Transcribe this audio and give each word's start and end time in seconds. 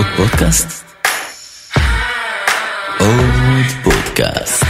עוד 0.00 0.08
פודקאסט? 0.16 0.84
עוד 2.98 3.66
פודקאסט. 3.84 4.64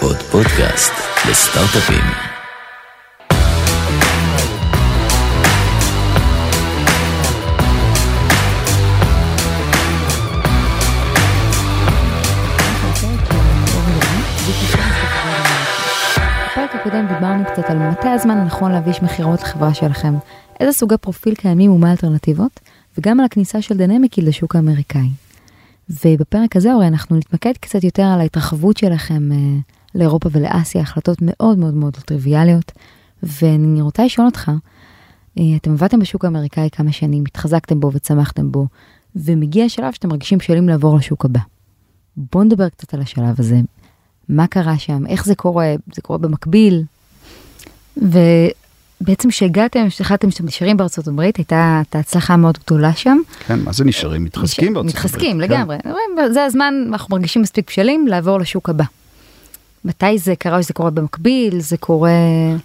עוד 0.00 0.16
פודקאסט 0.16 0.92
לסטארט-אפים. 1.30 2.04
הקודם 16.74 17.06
דיברנו 17.06 17.44
קצת 17.44 17.70
על 17.70 17.78
מתי 17.78 18.08
הזמן 18.08 18.38
הנכון 18.38 18.72
להביש 18.72 19.02
מכירות 19.02 19.42
לחברה 19.42 19.74
שלכם, 19.74 20.14
איזה 20.60 20.72
סוגי 20.72 20.96
פרופיל 20.96 21.34
קיימים 21.34 21.70
ומה 21.70 21.88
האלטרנטיבות, 21.88 22.60
וגם 22.98 23.20
על 23.20 23.26
הכניסה 23.26 23.62
של 23.62 23.76
דינמיקי 23.76 24.22
לשוק 24.22 24.56
האמריקאי. 24.56 25.08
ובפרק 26.04 26.56
הזה 26.56 26.72
הרי 26.72 26.86
אנחנו 26.86 27.16
נתמקד 27.16 27.52
קצת 27.60 27.84
יותר 27.84 28.02
על 28.02 28.20
ההתרחבות 28.20 28.76
שלכם 28.76 29.32
אה, 29.32 29.36
לאירופה 29.94 30.28
ולאסיה, 30.32 30.82
החלטות 30.82 31.18
מאוד 31.22 31.58
מאוד 31.58 31.74
מאוד 31.74 31.96
טריוויאליות, 31.96 32.72
ואני 33.22 33.80
רוצה 33.80 34.04
לשאול 34.04 34.26
אותך, 34.26 34.50
אה, 35.38 35.44
אתם 35.56 35.72
עבדתם 35.72 35.98
בשוק 35.98 36.24
האמריקאי 36.24 36.68
כמה 36.72 36.92
שנים, 36.92 37.24
התחזקתם 37.26 37.80
בו 37.80 37.90
וצמחתם 37.92 38.52
בו, 38.52 38.66
ומגיע 39.16 39.68
שלב 39.68 39.92
שאתם 39.92 40.08
מרגישים 40.08 40.38
בשלים 40.38 40.68
לעבור 40.68 40.96
לשוק 40.96 41.24
הבא. 41.24 41.40
בואו 42.16 42.44
נדבר 42.44 42.68
קצת 42.68 42.94
על 42.94 43.00
השלב 43.00 43.34
הזה, 43.38 43.60
מה 44.28 44.46
קרה 44.46 44.78
שם, 44.78 45.06
איך 45.06 45.24
זה 45.24 45.34
קורה, 45.34 45.74
זה 45.94 46.02
קורה 46.02 46.18
במקביל. 46.18 46.84
ובעצם 49.00 49.30
כשהגעתם, 49.30 49.88
כשהחלטתם 49.88 50.30
שאתם 50.30 50.46
נשארים 50.46 50.76
בארצות 50.76 51.08
הברית, 51.08 51.36
הייתה, 51.36 51.76
הייתה 51.78 51.98
הצלחה 51.98 52.36
מאוד 52.36 52.58
גדולה 52.66 52.92
שם. 52.92 53.18
כן, 53.46 53.58
מה 53.64 53.72
זה 53.72 53.84
נשארים? 53.84 54.24
מתחזקים 54.24 54.74
בארצות 54.74 54.94
הברית. 54.94 55.04
מתחזקים 55.04 55.36
כן. 55.36 55.38
לגמרי. 55.38 55.76
זה 56.32 56.44
הזמן, 56.44 56.74
אנחנו 56.88 57.16
מרגישים 57.16 57.42
מספיק 57.42 57.70
בשלים 57.70 58.06
לעבור 58.06 58.40
לשוק 58.40 58.68
הבא. 58.68 58.84
מתי 59.84 60.18
זה 60.18 60.34
קרה, 60.36 60.56
או 60.56 60.62
שזה 60.62 60.72
קורה 60.72 60.90
במקביל, 60.90 61.60
זה 61.60 61.76
קורה... 61.76 62.10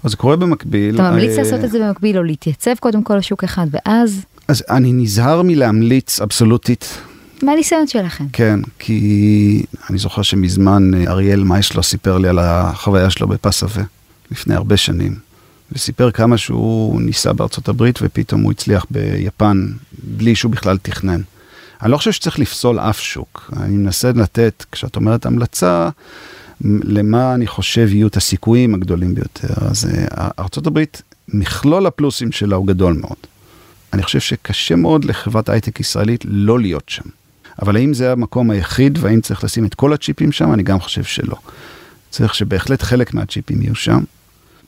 זה 0.04 0.18
קורה 0.18 0.36
במקביל. 0.36 0.96
אתה 0.96 1.12
ממליץ 1.12 1.38
אה, 1.38 1.44
לעשות 1.44 1.64
את 1.64 1.72
זה 1.72 1.80
במקביל, 1.80 2.18
או 2.18 2.24
להתייצב 2.24 2.74
קודם 2.80 3.04
כל 3.04 3.16
לשוק 3.16 3.44
אחד, 3.44 3.68
ואז, 3.72 4.26
אז 4.48 4.64
אני 4.70 4.94
נזהר 4.94 5.42
מלהמליץ 5.42 6.22
אבסולוטית, 6.22 6.98
מה 7.44 7.52
הניסיון 7.52 7.88
שלכם? 7.88 8.26
כן, 8.34 8.60
כי 8.80 9.66
אני 9.90 9.98
זוכר 9.98 10.22
שמזמן 10.22 10.92
אה, 10.94 11.12
אריאל 11.12 11.44
מייסלו 11.44 11.84
סיפר 11.84 12.18
לי 12.18 12.30
על 12.30 12.40
החוויה 12.40 13.10
שלו 13.10 13.28
בפסווה, 13.28 13.84
לפני 14.32 14.56
הרבה 14.56 14.78
שנים, 14.78 15.16
וסיפר 15.74 16.12
כמה 16.12 16.38
שהוא 16.38 17.02
ניסה 17.02 17.34
בארצות 17.34 17.68
הברית 17.68 18.00
ופתאום 18.02 18.42
הוא 18.42 18.52
הצליח 18.52 18.86
ביפן 18.92 19.68
בלי 20.04 20.36
שהוא 20.36 20.52
בכלל 20.52 20.78
תכנן. 20.78 21.22
אני 21.82 21.92
לא 21.92 21.98
חושב 21.98 22.12
שצריך 22.12 22.40
לפסול 22.40 22.80
אף 22.80 23.00
שוק, 23.00 23.52
אני 23.58 23.78
מנסה 23.78 24.12
לתת, 24.16 24.66
כשאת 24.72 24.96
אומרת 24.96 25.26
המלצה, 25.26 25.90
למה 26.64 27.34
אני 27.34 27.48
חושב 27.48 27.88
יהיו 27.92 28.08
את 28.08 28.18
הסיכויים 28.18 28.74
הגדולים 28.74 29.16
ביותר. 29.16 29.54
אז 29.70 29.86
אה, 29.86 30.30
ארצות 30.40 30.68
הברית, 30.68 31.02
מכלול 31.28 31.88
הפלוסים 31.88 32.32
שלה 32.32 32.56
הוא 32.56 32.68
גדול 32.68 32.94
מאוד. 32.94 33.18
אני 33.94 34.04
חושב 34.04 34.20
שקשה 34.20 34.76
מאוד 34.76 35.06
לחברת 35.06 35.50
הייטק 35.50 35.80
ישראלית 35.80 36.22
לא 36.28 36.60
להיות 36.60 36.90
שם. 36.90 37.04
אבל 37.62 37.76
האם 37.76 37.94
זה 37.94 38.12
המקום 38.12 38.50
היחיד 38.50 38.98
והאם 39.02 39.22
צריך 39.22 39.44
לשים 39.44 39.66
את 39.66 39.76
כל 39.76 39.94
הצ'יפים 39.94 40.32
שם? 40.32 40.54
אני 40.54 40.64
גם 40.64 40.80
חושב 40.80 41.04
שלא. 41.04 41.36
צריך 42.10 42.36
שבהחלט 42.36 42.82
חלק 42.82 43.14
מהצ'יפים 43.14 43.62
יהיו 43.62 43.76
שם, 43.76 44.00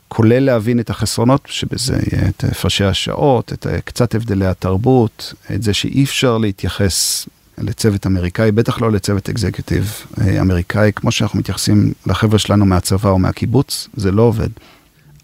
כולל 0.07 0.39
להבין 0.39 0.79
את 0.79 0.89
החסרונות 0.89 1.41
שבזה 1.45 1.97
את 2.29 2.43
הפרשי 2.43 2.83
השעות, 2.83 3.53
את 3.53 3.67
קצת 3.85 4.15
הבדלי 4.15 4.45
התרבות, 4.45 5.33
את 5.55 5.63
זה 5.63 5.73
שאי 5.73 6.03
אפשר 6.03 6.37
להתייחס 6.37 7.27
לצוות 7.57 8.07
אמריקאי, 8.07 8.51
בטח 8.51 8.81
לא 8.81 8.91
לצוות 8.91 9.29
אקזקיוטיב 9.29 9.93
אה, 10.21 10.41
אמריקאי, 10.41 10.91
כמו 10.95 11.11
שאנחנו 11.11 11.39
מתייחסים 11.39 11.93
לחבר'ה 12.07 12.39
שלנו 12.39 12.65
מהצבא 12.65 13.09
או 13.09 13.19
מהקיבוץ, 13.19 13.87
זה 13.93 14.11
לא 14.11 14.21
עובד. 14.21 14.49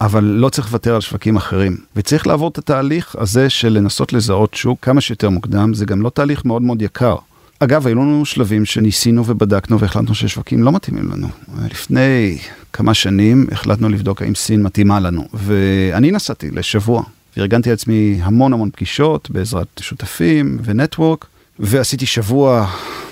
אבל 0.02 0.24
לא 0.24 0.50
צריך 0.50 0.68
לוותר 0.68 0.96
על 0.96 1.02
שווקים 1.02 1.38
אחרים. 1.38 1.78
וצריך 1.96 2.28
לעבור 2.28 2.50
את 2.50 2.58
התהליך 2.58 3.16
הזה 3.20 3.50
של 3.50 3.70
לנסות 3.70 4.14
לזהות 4.14 4.54
שוק 4.54 4.80
כמה 4.82 5.02
שיותר 5.02 5.30
מוקדם, 5.30 5.74
זה 5.74 5.86
גם 5.86 6.02
לא 6.02 6.10
תהליך 6.10 6.46
מאוד 6.46 6.62
מאוד 6.62 6.82
יקר. 6.82 7.16
אגב, 7.64 7.88
היו 7.88 7.96
לנו 7.96 8.26
שלבים 8.26 8.66
שניסינו 8.66 9.26
ובדקנו 9.26 9.80
והחלטנו 9.80 10.16
ששווקים 10.16 10.64
לא 10.64 10.72
מתאימים 10.72 11.12
לנו. 11.12 11.28
לפני 11.72 12.38
כמה 12.74 12.94
שנים 12.94 13.48
החלטנו 13.52 13.90
לבדוק 13.90 14.22
האם 14.22 14.36
סין 14.36 14.64
מתאימה 14.64 15.00
לנו, 15.00 15.28
ואני 15.34 16.12
נסעתי 16.12 16.52
לשבוע, 16.52 17.04
וארגנתי 17.38 17.70
לעצמי 17.70 18.20
המון 18.24 18.54
המון 18.54 18.70
פגישות 18.72 19.32
בעזרת 19.32 19.68
שותפים 19.80 20.60
ונטוורק, 20.64 21.26
ועשיתי 21.60 22.06
שבוע 22.06 22.68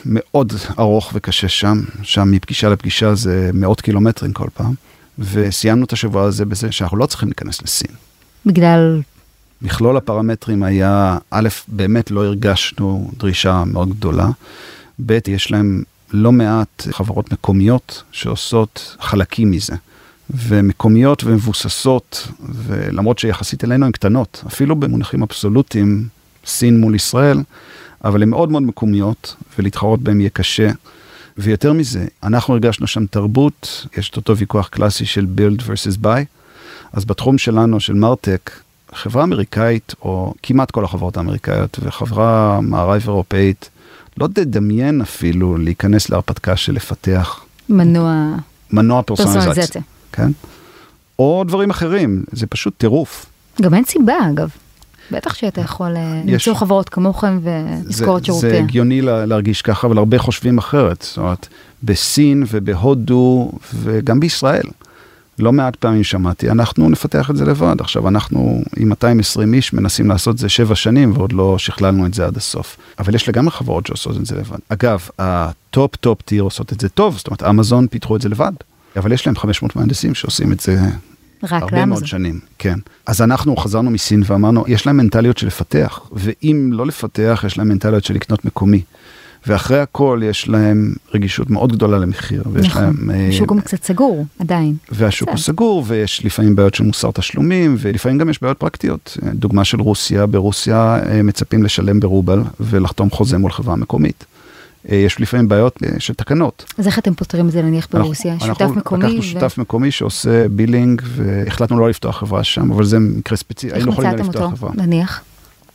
מאוד 0.06 0.54
ארוך 0.80 1.12
וקשה 1.14 1.48
שם, 1.48 1.82
שם 2.04 2.32
מפגישה 2.32 2.70
לפגישה 2.70 3.16
זה 3.16 3.52
מאות 3.54 3.82
קילומטרים 3.82 4.34
כל 4.34 4.48
פעם, 4.54 4.74
וסיימנו 5.20 5.86
את 5.86 5.94
השבוע 5.94 6.24
הזה 6.24 6.46
בזה 6.46 6.72
שאנחנו 6.72 6.98
לא 6.98 7.06
צריכים 7.06 7.30
להיכנס 7.30 7.62
לסין. 7.62 7.92
בגלל, 8.46 9.02
מכלול 9.62 9.98
הפרמטרים 9.98 10.64
היה, 10.64 11.18
א', 11.32 11.50
באמת 11.68 12.12
לא 12.12 12.26
הרגשנו 12.26 13.12
דרישה 13.18 13.64
מאוד 13.66 13.90
גדולה, 13.90 14.30
ב', 15.06 15.18
יש 15.28 15.52
להם 15.52 15.84
לא 16.12 16.32
מעט 16.32 16.88
חברות 16.92 17.34
מקומיות 17.34 18.04
שעושות 18.12 18.96
חלקים 19.02 19.52
מזה. 19.52 19.76
ומקומיות 20.30 21.24
ומבוססות, 21.24 22.28
ולמרות 22.40 23.20
שיחסית 23.20 23.64
אלינו 23.64 23.86
הן 23.86 23.92
קטנות, 23.92 24.44
אפילו 24.48 24.76
במונחים 24.76 25.24
אבסולוטיים, 25.24 26.08
סין 26.46 26.80
מול 26.80 26.96
ישראל, 26.96 27.38
אבל 28.04 28.24
הן 28.24 28.30
מאוד 28.30 28.52
מאוד 28.52 28.64
מקומיות, 28.64 29.36
ולהתחרות 29.60 30.00
בהן 30.02 30.20
יהיה 30.20 30.30
קשה. 30.30 30.72
ויותר 31.38 31.74
מזה, 31.74 32.06
אנחנו 32.24 32.54
הרגשנו 32.54 32.88
שם 32.88 33.06
תרבות, 33.06 33.88
יש 33.98 34.10
את 34.10 34.16
אותו 34.16 34.38
ויכוח 34.38 34.68
קלאסי 34.68 35.06
של 35.06 35.28
build 35.38 35.62
versus 35.62 36.04
buy, 36.04 36.26
אז 36.94 37.06
בתחום 37.06 37.38
שלנו, 37.38 37.80
של 37.80 37.94
מרטק, 37.94 38.52
חברה 38.94 39.24
אמריקאית, 39.24 39.96
או 40.02 40.34
כמעט 40.44 40.72
כל 40.72 40.86
החברות 40.86 41.18
האמריקאיות, 41.18 41.80
וחברה 41.82 42.60
מערב 42.62 43.02
אירופאית, 43.08 43.70
לא 44.18 44.28
תדמיין 44.34 45.02
אפילו 45.02 45.58
להיכנס 45.58 46.10
להרפתקה 46.10 46.56
של 46.56 46.74
לפתח 46.74 47.40
מנוע 47.70 48.36
מנוע 48.72 49.02
פרסונליזציה. 49.02 49.82
כן? 50.12 50.32
או 51.20 51.44
דברים 51.48 51.70
אחרים, 51.70 52.24
זה 52.32 52.48
פשוט 52.48 52.74
טירוף. 52.78 53.26
גם 53.62 53.74
אין 53.74 53.84
סיבה 53.86 54.14
אגב. 54.34 54.50
בטח 55.12 55.34
שאתה 55.34 55.62
יכול 55.62 55.96
אה, 55.98 56.22
יש- 56.26 56.32
למצוא 56.48 56.54
חברות 56.60 56.90
כמוכם 56.90 57.40
זה, 57.44 57.66
ולזכור 57.86 58.18
את 58.18 58.22
זה 58.22 58.26
שירותיה. 58.26 58.60
הגיוני 58.60 59.02
לה- 59.02 59.26
להרגיש 59.26 59.62
ככה, 59.62 59.88
אבל 59.88 59.98
הרבה 59.98 60.18
חושבים 60.20 60.58
אחרת. 60.58 61.02
זאת 61.02 61.18
אומרת, 61.18 61.48
בסין 61.84 62.44
ובהודו 62.52 63.52
וגם 63.74 64.20
בישראל, 64.20 64.64
לא 65.40 65.54
מעט 65.54 65.76
פעמים 65.76 66.04
שמעתי, 66.04 66.52
אנחנו 66.52 66.90
נפתח 66.90 67.30
את 67.30 67.38
זה 67.38 67.46
לבד. 67.46 67.76
עכשיו, 67.80 68.08
אנחנו 68.08 68.64
עם 68.78 68.90
220 68.90 69.54
איש 69.54 69.74
מנסים 69.74 70.10
לעשות 70.10 70.36
את 70.36 70.40
זה 70.40 70.50
שבע 70.50 70.76
שנים 70.76 71.12
ועוד 71.16 71.34
לא 71.34 71.58
שכללנו 71.58 72.06
את 72.06 72.14
זה 72.14 72.26
עד 72.26 72.38
הסוף. 72.38 72.78
אבל 73.00 73.16
יש 73.16 73.30
לגמרי 73.30 73.52
חברות 73.52 73.88
שעושות 73.88 74.18
את 74.18 74.26
זה 74.26 74.36
לבד. 74.36 74.58
אגב, 74.70 75.08
ה 75.20 75.39
top 75.39 75.96
top 75.96 76.22
tier 76.22 76.44
עושות 76.44 76.74
את 76.74 76.80
זה 76.80 76.90
טוב, 76.90 77.18
זאת 77.18 77.28
אומרת, 77.28 77.44
אמזון 77.44 77.88
פיתחו 77.88 78.16
את 78.16 78.22
זה 78.22 78.30
לבד. 78.30 78.52
אבל 78.96 79.12
יש 79.12 79.28
להם 79.28 79.36
500 79.36 79.76
מהנדסים 79.76 80.16
שעושים 80.16 80.52
את 80.52 80.60
זה 80.60 80.80
רק 81.44 81.52
הרבה 81.52 81.76
מאוד 81.76 81.90
לאמזון. 81.90 82.08
שנים, 82.08 82.40
כן. 82.58 82.80
אז 83.06 83.22
אנחנו 83.22 83.58
חזרנו 83.58 83.92
מסין 83.92 84.24
ואמרנו, 84.26 84.64
יש 84.68 84.88
להם 84.88 84.98
מנטליות 84.98 85.38
של 85.38 85.48
לפתח, 85.48 86.00
ואם 86.12 86.70
לא 86.74 86.86
לפתח, 86.86 87.44
יש 87.48 87.58
להם 87.58 87.70
מנטליות 87.70 88.04
של 88.04 88.14
לקנות 88.14 88.46
מקומי. 88.46 88.82
ואחרי 89.48 89.80
הכל 89.80 90.22
יש 90.24 90.48
להם 90.48 90.94
רגישות 91.14 91.50
מאוד 91.50 91.72
גדולה 91.72 91.98
למחיר, 91.98 92.44
ויש 92.54 92.66
נכון. 92.68 92.84
להם... 92.84 93.12
אה, 93.12 93.28
השוק 93.30 93.50
גם 93.50 93.62
קצת 93.62 93.84
סגור 93.84 94.26
עדיין. 94.40 94.76
והשוק 94.92 95.30
הוא. 95.30 95.38
סגור, 95.38 95.84
ויש 95.88 96.26
לפעמים 96.26 96.56
בעיות 96.56 96.76
של 96.76 96.84
מוסר 96.84 97.12
תשלומים, 97.12 97.76
ולפעמים 97.80 98.18
גם 98.18 98.30
יש 98.30 98.42
בעיות 98.42 98.58
פרקטיות. 98.58 99.18
דוגמה 99.34 99.64
של 99.66 99.82
רוסיה, 99.82 100.26
ברוסיה 100.26 101.00
אה, 101.10 101.24
מצפים 101.24 101.64
לשלם 101.64 102.00
ברובל 102.00 102.42
ולחתום 102.60 103.10
חוזה 103.10 103.38
מול 103.38 103.52
חברה 103.52 103.76
מקומית. 103.76 104.26
אה, 104.92 104.96
יש 104.96 105.22
לפעמים 105.22 105.48
בעיות 105.48 105.80
אה, 105.84 106.00
של 106.00 106.14
תקנות. 106.14 106.74
אז 106.78 106.88
איך 106.88 107.00
אתם 107.00 107.14
פותרים 107.14 107.48
את 107.48 107.52
זה 107.52 107.62
נניח 107.62 107.88
ברוסיה? 107.92 108.34
אנחנו- 108.34 108.48
שותף 108.48 108.62
אנחנו 108.62 108.76
מקומי? 108.76 109.04
לקחנו 109.04 109.20
ו- 109.20 109.24
שותף 109.24 109.58
מקומי 109.58 109.92
שעושה 109.92 110.50
בילינג, 110.50 111.02
והחלטנו 111.06 111.80
לא 111.80 111.90
לפתוח 111.90 112.18
חברה 112.20 112.44
שם, 112.44 112.72
אבל 112.72 112.86
זה 112.86 113.00
מקרה 113.00 113.38
ספציפי, 113.38 113.68
איך 113.68 113.76
היינו 113.76 113.92
יכולים 113.92 114.12
מצאתם 114.12 114.30
לפתוח 114.30 114.44
אותו 114.44 114.56
חברה. 114.58 114.72
נניח? 114.76 115.22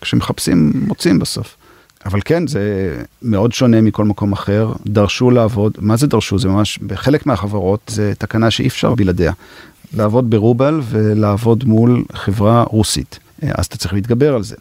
כשמחפשים, 0.01 0.73
מוצאים 0.87 1.19
בסוף. 1.19 1.57
אבל 2.05 2.21
כן, 2.25 2.47
זה 2.47 2.97
מאוד 3.23 3.53
שונה 3.53 3.81
מכל 3.81 4.05
מקום 4.05 4.33
אחר. 4.33 4.73
דרשו 4.87 5.31
לעבוד, 5.31 5.73
מה 5.79 5.97
זה 5.97 6.07
דרשו? 6.07 6.39
זה 6.39 6.49
ממש, 6.49 6.79
בחלק 6.79 7.27
מהחברות 7.27 7.81
זה 7.87 8.13
תקנה 8.19 8.51
שאי 8.51 8.67
אפשר 8.67 8.95
בלעדיה. 8.95 9.33
לעבוד 9.97 10.31
ברובל 10.31 10.81
ולעבוד 10.85 11.65
מול 11.65 12.05
חברה 12.13 12.63
רוסית. 12.63 13.19
אה, 13.43 13.51
אז 13.59 13.67
אתה 13.67 13.77
צריך 13.77 13.95
להתגבר 13.95 14.35
על 14.35 14.43
זה. 14.43 14.57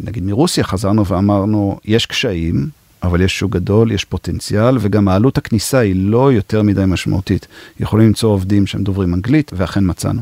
נגיד 0.00 0.22
מרוסיה 0.22 0.64
חזרנו 0.64 1.06
ואמרנו, 1.06 1.78
יש 1.84 2.06
קשיים, 2.06 2.68
אבל 3.02 3.20
יש 3.20 3.38
שוק 3.38 3.52
גדול, 3.52 3.92
יש 3.92 4.04
פוטנציאל, 4.04 4.76
וגם 4.80 5.08
העלות 5.08 5.38
הכניסה 5.38 5.78
היא 5.78 5.94
לא 5.96 6.32
יותר 6.32 6.62
מדי 6.62 6.84
משמעותית. 6.86 7.46
יכולים 7.80 8.06
למצוא 8.06 8.30
עובדים 8.30 8.66
שהם 8.66 8.84
דוברים 8.84 9.14
אנגלית, 9.14 9.50
ואכן 9.56 9.90
מצאנו. 9.90 10.20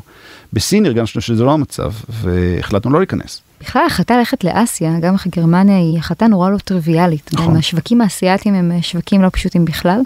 בסין 0.53 0.87
הרגשנו 0.87 1.21
שזה 1.21 1.45
לא 1.45 1.53
המצב, 1.53 1.93
והחלטנו 2.09 2.93
לא 2.93 2.99
להיכנס. 2.99 3.43
בכלל 3.63 3.83
ההחלטה 3.83 4.17
ללכת 4.17 4.45
לאסיה, 4.45 4.99
גם 5.01 5.15
אחרי 5.15 5.33
גרמניה, 5.37 5.77
היא 5.77 5.99
החלטה 5.99 6.27
נורא 6.27 6.51
לא 6.51 6.59
טריוויאלית. 6.59 7.31
נכון. 7.33 7.57
השווקים 7.57 8.01
האסייתיים 8.01 8.55
הם 8.55 8.73
אה, 8.73 8.83
שווקים 8.83 9.23
לא 9.23 9.29
פשוטים 9.33 9.65
בכלל, 9.65 10.01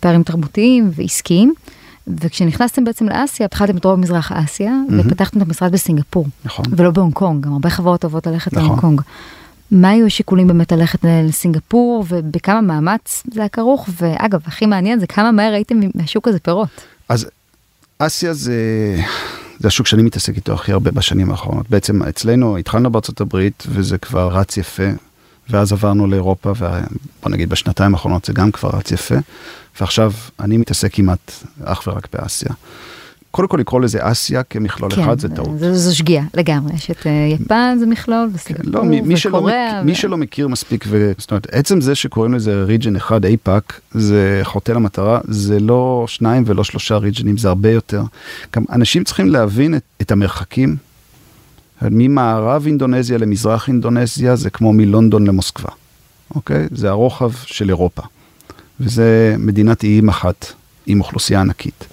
פערים 0.00 0.22
תרבותיים 0.22 0.90
ועסקיים. 0.94 1.54
וכשנכנסתם 2.20 2.84
בעצם 2.84 3.08
לאסיה, 3.08 3.48
פתחתם 3.48 3.76
את 3.76 3.84
רוב 3.84 3.94
מזרח 3.94 4.32
אסיה, 4.32 4.72
מהמם. 4.88 5.00
ופתחתם 5.00 5.38
את 5.38 5.46
המשרד 5.46 5.72
בסינגפור, 5.72 6.26
נכון. 6.44 6.64
ולא 6.70 6.90
בהונג 6.90 7.12
קונג, 7.12 7.44
גם 7.44 7.52
הרבה 7.52 7.70
חברות 7.70 8.04
אוהבות 8.04 8.26
ללכת 8.26 8.52
נכון. 8.52 8.64
להונג 8.64 8.80
קונג. 8.80 9.00
מה 9.70 9.90
היו 9.90 10.06
השיקולים 10.06 10.46
באמת 10.46 10.72
ללכת 10.72 10.98
לסינגפור, 11.04 12.04
ובכמה 12.08 12.60
מאמץ 12.60 13.22
זה 13.32 13.40
היה 13.40 13.48
כרוך, 13.48 13.88
ואגב, 14.00 14.40
הכי 14.46 14.66
מעניין 14.66 15.00
זה 15.00 15.06
כמה 15.06 15.32
מהר 15.32 15.52
ראיתם 15.52 15.80
מהשוק 15.94 16.28
הזה 16.28 16.38
פירות. 16.38 16.68
אז 17.08 17.26
אסיה 17.98 18.34
זה, 18.34 18.54
זה 19.60 19.68
השוק 19.68 19.86
שאני 19.86 20.02
מתעסק 20.02 20.36
איתו 20.36 20.52
הכי 20.52 20.72
הרבה 20.72 20.90
בשנים 20.90 21.30
האחרונות. 21.30 21.70
בעצם 21.70 22.02
אצלנו 22.02 22.56
התחלנו 22.56 22.90
בארצות 22.90 23.20
הברית 23.20 23.64
וזה 23.68 23.98
כבר 23.98 24.28
רץ 24.32 24.56
יפה, 24.56 24.88
ואז 25.50 25.72
עברנו 25.72 26.06
לאירופה, 26.06 26.50
ובוא 26.50 27.30
נגיד 27.30 27.48
בשנתיים 27.48 27.94
האחרונות 27.94 28.24
זה 28.24 28.32
גם 28.32 28.52
כבר 28.52 28.70
רץ 28.72 28.90
יפה, 28.92 29.14
ועכשיו 29.80 30.12
אני 30.40 30.56
מתעסק 30.56 30.94
כמעט 30.94 31.32
אך 31.64 31.82
ורק 31.86 32.08
באסיה. 32.12 32.50
קודם 33.30 33.48
כל 33.48 33.56
לקרוא 33.56 33.80
לזה 33.80 33.98
אסיה 34.02 34.42
כמכלול 34.42 34.90
אחד 34.92 35.18
זה 35.18 35.28
טעות. 35.28 35.48
כן, 35.48 35.58
זו, 35.58 35.74
זו 35.74 35.96
שגיאה 35.96 36.24
לגמרי, 36.34 36.74
יש 36.74 36.90
את 36.90 37.06
אה, 37.06 37.28
יפן 37.30 37.76
זה 37.80 37.86
מכלול, 37.86 38.30
וסינגפור, 38.34 38.70
לא, 38.72 38.84
מי, 38.84 39.00
מי, 39.00 39.16
שלא, 39.16 39.36
וקוריאה. 39.36 39.80
מכ... 39.80 39.86
מי 39.86 39.94
שלא 39.94 40.16
מכיר 40.16 40.48
מספיק, 40.48 40.84
ו... 40.88 41.12
זאת 41.18 41.30
אומרת, 41.30 41.46
עצם 41.52 41.80
זה 41.80 41.94
שקוראים 41.94 42.34
לזה 42.34 42.62
ריג'ן 42.64 42.96
אחד 42.96 43.24
אייפאק, 43.24 43.80
זה 43.92 44.40
חוטא 44.42 44.72
למטרה, 44.72 45.20
זה 45.24 45.60
לא 45.60 46.04
שניים 46.08 46.44
ולא 46.46 46.64
שלושה 46.64 46.96
ריג'נים, 46.96 47.36
זה 47.36 47.48
הרבה 47.48 47.70
יותר. 47.70 48.02
גם 48.56 48.64
אנשים 48.72 49.04
צריכים 49.04 49.28
להבין 49.28 49.74
את, 49.74 49.82
את 50.00 50.12
המרחקים. 50.12 50.76
ממערב 51.82 52.66
אינדונזיה 52.66 53.18
למזרח 53.18 53.68
אינדונזיה 53.68 54.36
זה 54.36 54.50
כמו 54.50 54.72
מלונדון 54.72 55.26
למוסקבה, 55.26 55.68
אוקיי? 56.34 56.68
זה 56.70 56.88
הרוחב 56.88 57.30
של 57.46 57.68
אירופה. 57.68 58.02
וזה 58.80 59.34
מדינת 59.38 59.82
איים 59.82 60.08
אחת 60.08 60.52
עם 60.86 61.00
אוכלוסייה 61.00 61.40
ענקית. 61.40 61.86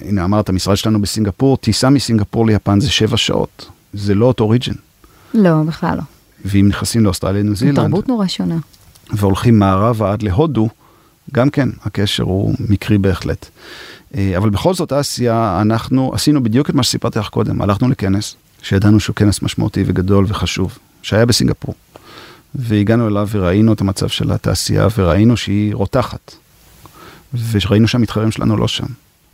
הנה 0.00 0.24
אמרת, 0.24 0.48
המשרד 0.48 0.76
שלנו 0.76 1.00
בסינגפור, 1.00 1.56
טיסה 1.56 1.90
מסינגפור 1.90 2.46
ליפן 2.46 2.80
זה 2.80 2.90
שבע 2.90 3.16
שעות. 3.16 3.68
זה 3.92 4.14
לא 4.14 4.26
אותו 4.26 4.48
ריג'ן. 4.48 4.72
לא, 5.34 5.62
בכלל 5.66 5.96
לא. 5.96 6.02
ואם 6.44 6.68
נכנסים 6.68 7.04
לאוסטרליה, 7.04 7.42
ניו 7.42 7.56
זילנד, 7.56 7.76
תרבות 7.76 8.08
נורא 8.08 8.26
שונה. 8.26 8.56
והולכים 9.12 9.58
מערבה 9.58 10.12
עד 10.12 10.22
להודו, 10.22 10.68
גם 11.32 11.50
כן, 11.50 11.68
הקשר 11.84 12.22
הוא 12.22 12.54
מקרי 12.68 12.98
בהחלט. 12.98 13.46
אה, 14.14 14.36
אבל 14.36 14.50
בכל 14.50 14.74
זאת, 14.74 14.92
אסיה, 14.92 15.58
אנחנו 15.60 16.10
עשינו 16.14 16.42
בדיוק 16.42 16.70
את 16.70 16.74
מה 16.74 16.82
שסיפרתי 16.82 17.18
לך 17.18 17.28
קודם, 17.28 17.62
הלכנו 17.62 17.88
לכנס, 17.88 18.36
שידענו 18.62 19.00
שהוא 19.00 19.16
כנס 19.16 19.42
משמעותי 19.42 19.84
וגדול 19.86 20.24
וחשוב, 20.28 20.78
שהיה 21.02 21.26
בסינגפור. 21.26 21.74
והגענו 22.54 23.08
אליו 23.08 23.28
וראינו 23.30 23.72
את 23.72 23.80
המצב 23.80 24.08
של 24.08 24.32
התעשייה, 24.32 24.88
וראינו 24.96 25.36
שהיא 25.36 25.74
רותחת. 25.74 26.34
וראינו 27.50 27.88
שהמתחרים 27.88 28.30
שלנו 28.30 28.56
לא 28.56 28.68
שם. 28.68 28.86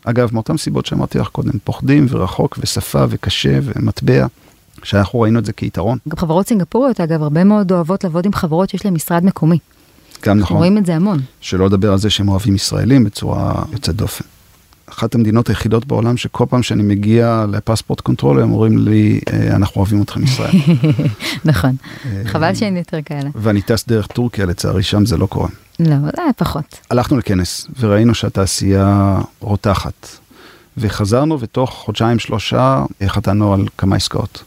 אגב, 0.05 0.29
מאותן 0.33 0.57
סיבות 0.57 0.87
שאמרתי 0.87 1.19
לך 1.19 1.29
קודם, 1.29 1.51
פוחדים 1.65 2.07
ורחוק 2.11 2.59
ושפה 2.63 3.05
וקשה 3.09 3.59
ומטבע, 3.63 4.27
שאנחנו 4.83 5.21
ראינו 5.21 5.39
את 5.39 5.45
זה 5.45 5.53
כיתרון. 5.53 5.99
גם 6.09 6.17
חברות 6.17 6.49
סינגפוריות, 6.49 7.01
אגב, 7.01 7.23
הרבה 7.23 7.45
מאוד 7.45 7.73
אוהבות 7.73 8.05
לעבוד 8.05 8.27
עם 8.27 8.33
חברות 8.33 8.71
שיש 8.71 8.85
להן 8.85 8.95
משרד 8.95 9.25
מקומי. 9.25 9.59
גם 10.25 10.39
נכון, 10.39 10.57
רואים 10.57 10.79
את 10.79 10.87
זה 10.87 10.97
המון. 10.97 11.19
שלא 11.41 11.67
לדבר 11.67 11.93
על 11.93 11.99
זה 11.99 12.11
שהם 12.11 12.29
אוהבים 12.29 12.55
ישראלים 12.55 13.05
בצורה 13.05 13.63
יוצאת 13.73 13.97
דופן. 13.97 14.25
אחת 14.91 15.15
המדינות 15.15 15.49
היחידות 15.49 15.87
בעולם 15.87 16.17
שכל 16.17 16.45
פעם 16.49 16.63
שאני 16.63 16.83
מגיע 16.83 17.45
ל 17.51 17.56
passport 17.56 18.01
control 18.01 18.43
הם 18.43 18.53
אומרים 18.53 18.79
לי, 18.79 19.21
"אה, 19.33 19.57
אנחנו 19.57 19.79
אוהבים 19.79 20.03
אתכם 20.03 20.25
ישראל. 20.25 20.51
נכון. 21.45 21.77
אה, 22.07 22.23
חבל 22.25 22.55
שאין 22.55 22.77
יותר 22.77 22.99
כאלה. 23.05 23.31
ואני 23.35 23.63
טס 23.63 23.85
דרך 23.89 24.07
טורקיה, 24.07 24.47
לצערי 24.47 24.83
שם 24.83 25.07
זה 25.07 25.17
לא 25.17 25.27
קורה. 25.27 25.49
לא, 25.81 25.97
זה 26.17 26.23
היה 26.23 26.33
פחות. 26.33 26.79
הלכנו 26.91 27.19
לכנס 27.19 27.67
וראינו 27.81 28.15
שהתעשייה 28.15 29.19
רותחת. 29.41 30.09
וחזרנו 30.77 31.41
ותוך 31.41 31.71
חודשיים 31.71 32.19
שלושה 32.19 32.85
חתמנו 33.07 33.55
על 33.55 33.67
כמה 33.79 33.97
עסקאות. 33.97 34.45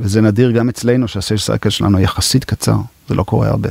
וזה 0.00 0.20
נדיר 0.20 0.50
גם 0.50 0.68
אצלנו 0.68 1.08
שה 1.08 1.22
sale 1.22 1.40
cycle 1.40 1.70
שלנו 1.70 2.00
יחסית 2.00 2.44
קצר, 2.44 2.76
זה 3.08 3.14
לא 3.14 3.22
קורה 3.22 3.48
הרבה. 3.48 3.68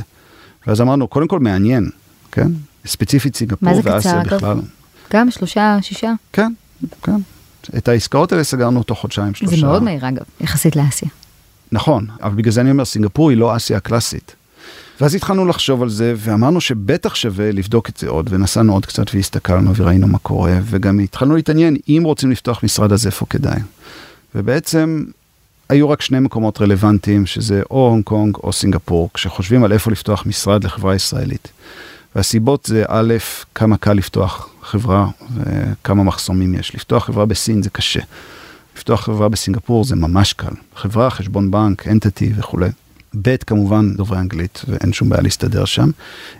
ואז 0.66 0.80
אמרנו, 0.80 1.08
קודם 1.08 1.28
כל 1.28 1.38
מעניין, 1.40 1.90
כן? 2.32 2.48
ספציפית 2.86 3.36
סינגפור 3.36 3.68
מה 3.68 3.74
זה 3.74 3.82
קצר, 3.82 3.94
ואסיה 3.94 4.20
אגב? 4.20 4.34
בכלל. 4.34 4.60
גם 5.12 5.30
שלושה, 5.30 5.78
שישה. 5.80 6.12
כן, 6.32 6.52
כן. 7.02 7.16
את 7.76 7.88
העסקאות 7.88 8.32
האלה 8.32 8.44
סגרנו 8.44 8.82
תוך 8.82 8.98
חודשיים 8.98 9.34
שלושה. 9.34 9.56
זה 9.56 9.62
מאוד 9.66 9.82
מהיר, 9.82 10.08
אגב, 10.08 10.22
יחסית 10.40 10.76
לאסיה. 10.76 11.08
נכון, 11.72 12.06
אבל 12.22 12.34
בגלל 12.34 12.52
זה 12.52 12.60
אני 12.60 12.70
אומר, 12.70 12.84
סינגפור 12.84 13.30
היא 13.30 13.38
לא 13.38 13.56
אסיה 13.56 13.76
הקלאסית. 13.76 14.34
ואז 15.02 15.14
התחלנו 15.14 15.44
לחשוב 15.44 15.82
על 15.82 15.88
זה, 15.88 16.14
ואמרנו 16.16 16.60
שבטח 16.60 17.14
שווה 17.14 17.52
לבדוק 17.52 17.88
את 17.88 17.96
זה 17.96 18.08
עוד, 18.08 18.28
ונסענו 18.30 18.72
עוד 18.72 18.86
קצת 18.86 19.14
והסתכלנו 19.14 19.76
וראינו 19.76 20.06
מה 20.06 20.18
קורה, 20.18 20.58
וגם 20.64 20.98
התחלנו 20.98 21.36
להתעניין 21.36 21.76
אם 21.88 22.02
רוצים 22.04 22.30
לפתוח 22.30 22.64
משרד 22.64 22.92
אז 22.92 23.06
איפה 23.06 23.26
כדאי. 23.30 23.60
ובעצם 24.34 25.04
היו 25.68 25.90
רק 25.90 26.02
שני 26.02 26.20
מקומות 26.20 26.60
רלוונטיים, 26.60 27.26
שזה 27.26 27.62
או 27.70 27.88
הונג 27.88 28.04
קונג 28.04 28.36
או 28.36 28.52
סינגפור, 28.52 29.10
כשחושבים 29.14 29.64
על 29.64 29.72
איפה 29.72 29.90
לפתוח 29.90 30.26
משרד 30.26 30.64
לחברה 30.64 30.94
ישראלית. 30.94 31.48
והסיבות 32.16 32.64
זה 32.64 32.84
א', 32.88 33.14
כמה 33.54 33.76
קל 33.76 33.92
לפתוח 33.92 34.48
חברה 34.62 35.06
וכמה 35.34 36.02
מחסומים 36.02 36.54
יש. 36.54 36.74
לפתוח 36.74 37.04
חברה 37.04 37.26
בסין 37.26 37.62
זה 37.62 37.70
קשה. 37.70 38.00
לפתוח 38.76 39.04
חברה 39.04 39.28
בסינגפור 39.28 39.84
זה 39.84 39.96
ממש 39.96 40.32
קל. 40.32 40.54
חברה, 40.76 41.10
חשבון 41.10 41.50
בנק, 41.50 41.88
אנטיטי 41.88 42.32
וכולי. 42.36 42.68
ב', 43.22 43.36
כמובן 43.36 43.92
דוברי 43.94 44.18
אנגלית 44.18 44.62
ואין 44.68 44.92
שום 44.92 45.08
בעיה 45.08 45.22
להסתדר 45.22 45.64
שם. 45.64 45.90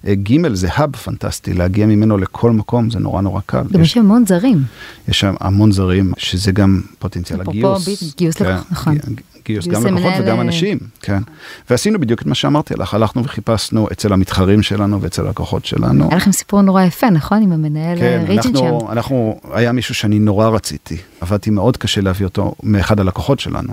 אה, 0.07 0.15
ג', 0.15 0.55
זה 0.55 0.69
האב 0.73 0.97
פנטסטי, 0.97 1.55
להגיע 1.55 1.87
ממנו 1.87 2.19
לכל 2.19 2.51
מקום 2.51 2.91
זה 2.91 2.99
נורא 2.99 3.23
נורא 3.23 3.41
קל. 3.47 3.63
גם 3.73 3.81
יש, 3.81 3.97
המון 3.97 4.27
זרים. 4.27 4.63
יש 5.09 5.21
שם 5.21 5.35
המון 5.41 5.73
זרים, 5.73 6.13
שזה 6.17 6.53
גם 6.53 6.81
פוטנציאל 6.99 7.43
אפרופו 7.43 7.59
הגיוס. 7.59 7.89
ב- 7.89 8.17
גיוס 8.17 8.37
כן, 8.37 8.45
לקוח, 8.45 8.67
נכון. 8.71 8.99
גיוס 9.45 9.67
גם 9.67 9.87
לקוחות 9.87 10.13
וגם 10.21 10.37
אה, 10.37 10.43
אנשים, 10.43 10.79
כן. 11.01 11.23
ועשינו 11.71 12.01
בדיוק 12.01 12.23
את 12.23 12.27
מה 12.27 12.35
שאמרתי 12.35 12.75
לך, 12.75 12.95
הלכנו 12.95 13.25
וחיפשנו 13.25 13.89
אצל 13.93 14.13
המתחרים 14.13 14.63
שלנו 14.63 15.03
ואצל 15.03 15.27
הלקוחות 15.27 15.65
שלנו. 15.65 16.09
היה 16.09 16.17
לכם 16.17 16.33
סיפור 16.33 16.63
נורא 16.63 16.83
יפה, 16.83 17.11
נכון? 17.11 17.43
עם 17.43 17.53
המנהל 17.53 17.99
כן, 17.99 18.25
ריג'ן 18.29 18.57
שם. 18.57 18.91
אנחנו, 18.93 19.41
היה 19.53 19.73
מישהו 19.73 19.95
שאני 19.95 20.19
נורא 20.19 20.49
רציתי, 20.49 20.97
עבדתי 21.21 21.51
מאוד 21.51 21.77
קשה 21.77 22.01
להביא 22.01 22.27
אותו 22.27 22.55
מאחד 22.63 23.01
הלקוחות 23.01 23.41
שלנו, 23.41 23.73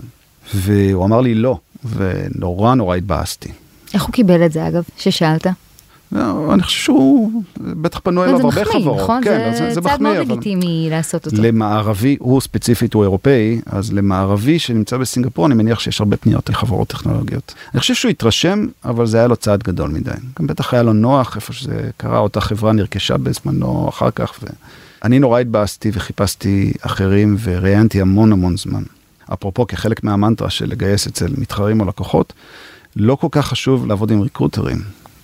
והוא 0.56 1.06
אמר 1.06 1.22
לי 1.22 1.36
לא, 1.36 1.58
ונורא 1.86 2.76
נורא 2.76 2.96
התבאסתי. 2.96 3.50
איך 3.94 4.04
הוא 4.04 4.14
קיבל 4.14 4.46
את 4.46 4.52
זה, 4.52 4.68
אגב, 4.68 4.84
ששאלת? 4.98 5.48
לא, 6.12 6.54
אני 6.54 6.64
חושב 6.64 6.78
שהוא, 6.78 7.44
בטח 7.58 8.00
פנו 8.00 8.24
אליו 8.24 8.38
זה 8.38 8.44
הרבה 8.44 8.62
מחמיא, 8.62 8.80
חברות. 8.80 9.00
נכון? 9.00 9.24
כן, 9.24 9.52
זה 9.54 9.82
צעד 9.82 9.84
מחמיא, 9.84 10.00
מאוד 10.00 10.16
אבל 10.16 10.36
לגיטימי 10.36 10.88
לעשות 10.92 11.26
אותו. 11.26 11.38
למערבי, 11.40 12.18
הוא 12.20 12.42
ספציפית, 12.42 12.94
הוא 12.94 13.04
אירופאי, 13.04 13.62
אז 13.66 13.94
למערבי 13.94 14.60
שנמצא 14.60 14.98
בסינגפור, 14.98 15.46
אני 15.46 15.54
מניח 15.54 15.80
שיש 15.80 16.00
הרבה 16.00 16.18
פניות 16.18 16.50
לחברות 16.50 16.88
טכנולוגיות. 16.88 17.54
אני 17.74 17.80
חושב 17.80 17.94
שהוא 17.94 18.10
התרשם, 18.10 18.68
אבל 18.86 19.06
זה 19.06 19.18
היה 19.18 19.28
לו 19.28 19.36
צעד 19.36 19.64
גדול 19.64 19.90
מדי. 19.90 20.12
גם 20.40 20.48
בטח 20.48 20.74
היה 20.74 20.84
לו 20.84 20.94
נוח 20.94 21.36
איפה 21.36 21.54
שזה 21.54 21.90
קרה, 21.98 22.20
אותה 22.20 22.42
חברה 22.42 22.72
נרכשה 22.72 23.18
בזמנו 23.18 23.90
אחר 23.90 24.12
כך. 24.12 24.34
ו... 24.44 24.48
אני 25.04 25.20
נורא 25.20 25.40
התבאסתי 25.40 25.92
וחיפשתי 25.94 26.74
אחרים 26.82 27.36
וראיינתי 27.40 28.02
המון 28.02 28.32
המון 28.32 28.58
זמן. 28.58 28.84
אפרופו, 29.34 29.68
כחלק 29.68 30.04
מהמנטרה 30.04 30.50
של 30.50 30.70
לגייס 30.70 31.08
אצל 31.08 31.34
מתחרים 31.38 31.82
או 31.82 31.86
לקוחות, 31.86 32.34
לא 32.96 33.16
כל 33.16 33.28
כך 33.32 33.48
חשוב 33.48 33.88
לעבוד 33.88 34.12
עם 34.12 34.22
ריקרוטרים, 34.22 34.78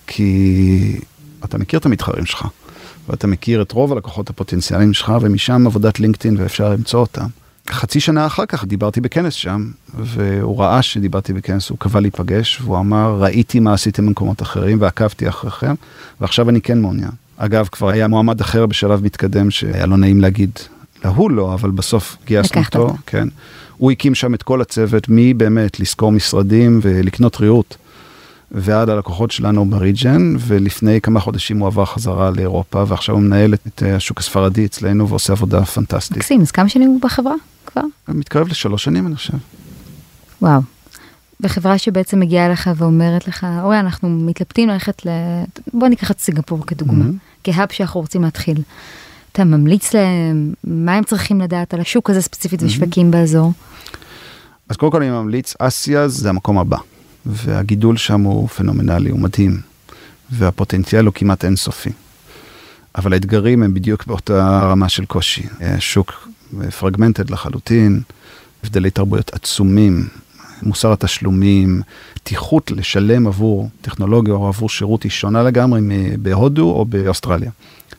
כי 0.07 1.00
אתה 1.45 1.57
מכיר 1.57 1.79
את 1.79 1.85
המתחרים 1.85 2.25
שלך, 2.25 2.47
ואתה 3.09 3.27
מכיר 3.27 3.62
את 3.62 3.71
רוב 3.71 3.91
הלקוחות 3.91 4.29
הפוטנציאליים 4.29 4.93
שלך, 4.93 5.13
ומשם 5.21 5.67
עבודת 5.67 6.00
לינקדאין 6.00 6.35
ואפשר 6.39 6.69
למצוא 6.69 7.00
אותם. 7.00 7.25
חצי 7.69 8.00
שנה 8.00 8.25
אחר 8.25 8.45
כך 8.45 8.65
דיברתי 8.65 9.01
בכנס 9.01 9.33
שם, 9.33 9.69
והוא 9.97 10.59
ראה 10.59 10.81
שדיברתי 10.81 11.33
בכנס, 11.33 11.69
הוא 11.69 11.77
קבע 11.77 12.00
להיפגש, 12.00 12.62
והוא 12.62 12.77
אמר, 12.77 13.17
ראיתי 13.19 13.59
מה 13.59 13.74
עשיתם 13.74 14.05
במקומות 14.05 14.41
אחרים 14.41 14.81
ועקבתי 14.81 15.29
אחריכם, 15.29 15.75
ועכשיו 16.21 16.50
אני 16.50 16.62
כן 16.62 16.81
מעוניין. 16.81 17.12
אגב, 17.38 17.67
כבר 17.71 17.89
היה 17.89 18.07
מועמד 18.07 18.41
אחר 18.41 18.65
בשלב 18.65 19.03
מתקדם, 19.03 19.51
שהיה 19.51 19.85
לא 19.85 19.97
נעים 19.97 20.21
להגיד 20.21 20.50
להוא 21.05 21.31
לא, 21.31 21.53
אבל 21.53 21.71
בסוף 21.71 22.17
גייסנו 22.27 22.62
אותו, 22.62 22.79
אותו. 22.79 22.95
כן. 23.05 23.27
הוא 23.77 23.91
הקים 23.91 24.15
שם 24.15 24.33
את 24.33 24.43
כל 24.43 24.62
הצוות, 24.62 25.05
מבאמת 25.09 25.79
לשכור 25.79 26.12
משרדים 26.12 26.79
ולקנות 26.81 27.38
ריהוט. 27.41 27.75
ועד 28.51 28.89
הלקוחות 28.89 29.31
שלנו 29.31 29.65
בריג'ן, 29.65 30.35
ולפני 30.39 31.01
כמה 31.01 31.19
חודשים 31.19 31.59
הוא 31.59 31.67
עבר 31.67 31.85
חזרה 31.85 32.31
לאירופה, 32.31 32.83
ועכשיו 32.88 33.15
הוא 33.15 33.24
מנהל 33.24 33.53
את- 33.53 33.67
את 33.67 33.83
השוק 33.95 34.19
הספרדי 34.19 34.65
אצלנו 34.65 35.09
ועושה 35.09 35.33
עבודה 35.33 35.65
פנטסטית. 35.65 36.17
מקסים, 36.17 36.41
אז 36.41 36.51
כמה 36.51 36.69
שנים 36.69 36.88
הוא 36.89 37.01
בחברה 37.01 37.33
כבר? 37.65 37.81
מתקרב 38.07 38.47
לשלוש 38.47 38.83
שנים 38.83 39.07
אני 39.07 39.15
חושב. 39.15 39.33
וואו. 40.41 40.62
וחברה 41.41 41.77
שבעצם 41.77 42.19
מגיעה 42.19 42.45
אליך 42.45 42.69
ואומרת 42.75 43.27
לך, 43.27 43.47
אורי, 43.63 43.79
אנחנו 43.79 44.09
מתלבטים 44.09 44.69
ללכת 44.69 45.05
ל... 45.05 45.09
בוא 45.74 45.88
ניקח 45.88 46.12
את 46.12 46.19
סינגפור 46.19 46.65
כדוגמה, 46.65 46.93
מהמם. 47.03 47.17
כהאב 47.43 47.67
שאנחנו 47.71 48.01
רוצים 48.01 48.24
להתחיל. 48.24 48.57
אתה 49.36 49.44
ממליץ 49.44 49.94
להם, 49.94 50.54
מה 50.63 50.96
הם 50.96 51.04
צריכים 51.04 51.42
לדעת 51.42 51.74
על 51.74 51.82
השוק 51.82 52.10
הזה 52.10 52.22
ספציפית 52.22 52.63
ושווקים 52.63 53.12
באזור? 53.12 53.51
אז 54.70 54.77
קודם 54.77 54.92
כל 54.92 55.01
אני 55.01 55.12
ממליץ, 55.12 55.54
אסיה 55.60 56.08
זה 56.08 56.30
המקום 56.30 56.58
הבא, 56.58 56.77
והגידול 57.25 57.98
שם 57.98 58.22
הוא 58.22 58.48
פנומנלי, 58.48 59.10
הוא 59.10 59.20
מדהים, 59.20 59.60
והפוטנציאל 60.32 61.06
הוא 61.06 61.13
כמעט 61.13 61.46
אינסופי. 61.46 61.89
אבל 62.96 63.13
האתגרים 63.13 63.63
הם 63.63 63.74
בדיוק 63.74 64.08
באותה 64.08 64.60
רמה 64.63 64.89
של 64.89 65.06
קושי. 65.06 65.44
שוק 65.80 66.27
פרגמנטד 66.80 67.30
לחלוטין, 67.30 68.01
הבדלי 68.63 68.89
תרבויות 68.89 69.34
עצומים, 69.34 70.08
מוסר 70.63 70.92
התשלומים, 70.92 71.82
פתיחות 72.13 72.72
לשלם 72.72 73.27
עבור 73.27 73.70
טכנולוגיה 73.82 74.34
או 74.34 74.48
עבור 74.48 74.70
שירות 74.70 75.04
היא 75.04 75.12
שונה 75.12 75.44
לגמרי 75.44 75.82
בהודו 76.20 76.72
או 76.72 76.86
באוסטרליה. 76.86 77.51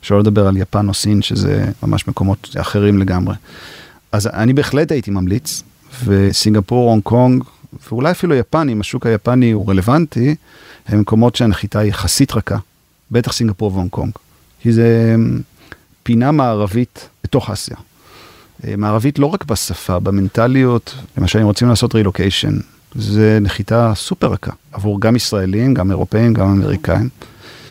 שלא 0.02 0.18
לדבר 0.18 0.46
על 0.46 0.56
יפן 0.56 0.88
או 0.88 0.94
סין, 0.94 1.22
שזה 1.22 1.70
ממש 1.82 2.08
מקומות 2.08 2.56
אחרים 2.60 2.98
לגמרי. 2.98 3.34
אז 4.12 4.26
אני 4.26 4.52
בהחלט 4.52 4.92
הייתי 4.92 5.10
ממליץ, 5.10 5.62
וסינגפור, 6.04 6.90
הונג 6.90 7.02
קונג, 7.02 7.44
ואולי 7.90 8.10
אפילו 8.10 8.34
יפן, 8.34 8.68
אם 8.68 8.80
השוק 8.80 9.06
היפני 9.06 9.50
הוא 9.50 9.70
רלוונטי, 9.70 10.34
הם 10.88 11.00
מקומות 11.00 11.36
שהנחיתה 11.36 11.78
היא 11.78 11.90
יחסית 11.90 12.32
רכה, 12.32 12.56
בטח 13.10 13.32
סינגפור 13.32 13.72
והונג 13.74 13.90
קונג. 13.90 14.12
כי 14.60 14.72
זה 14.72 15.12
אמ, 15.14 15.40
פינה 16.02 16.32
מערבית 16.32 17.08
בתוך 17.24 17.50
אסיה. 17.50 17.76
אה, 18.64 18.76
מערבית 18.76 19.18
לא 19.18 19.26
רק 19.26 19.44
בשפה, 19.44 19.98
במנטליות, 19.98 20.94
למשל 21.18 21.38
אם 21.38 21.44
רוצים 21.44 21.68
לעשות 21.68 21.94
רילוקיישן, 21.94 22.58
זה 22.94 23.38
נחיתה 23.40 23.92
סופר 23.94 24.26
רכה, 24.26 24.52
עבור 24.72 25.00
גם 25.00 25.16
ישראלים, 25.16 25.74
גם 25.74 25.90
אירופאים, 25.90 26.34
גם 26.34 26.46
אמריקאים. 26.46 27.08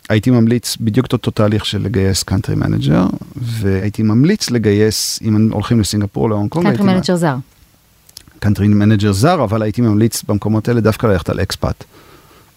הייתי 0.08 0.30
ממליץ 0.30 0.76
בדיוק 0.80 1.06
את 1.06 1.12
אותו 1.12 1.30
תהליך 1.30 1.66
של 1.66 1.82
לגייס 1.82 2.22
country 2.22 2.54
manager, 2.54 3.06
והייתי 3.36 4.02
ממליץ 4.02 4.50
לגייס, 4.50 5.20
אם 5.22 5.52
הולכים 5.52 5.80
לסינגפור 5.80 6.24
או 6.24 6.28
להונג 6.28 6.50
קונג, 6.50 6.66
country 6.66 6.86
manager 6.86 7.16
זר. 7.16 7.36
country 8.38 8.68
manager 8.68 9.12
זר, 9.12 9.44
אבל 9.44 9.62
הייתי 9.62 9.80
ממליץ 9.80 10.22
במקומות 10.22 10.68
האלה 10.68 10.80
דווקא 10.80 11.06
ללכת 11.06 11.28
על 11.28 11.40
expat. 11.40 11.84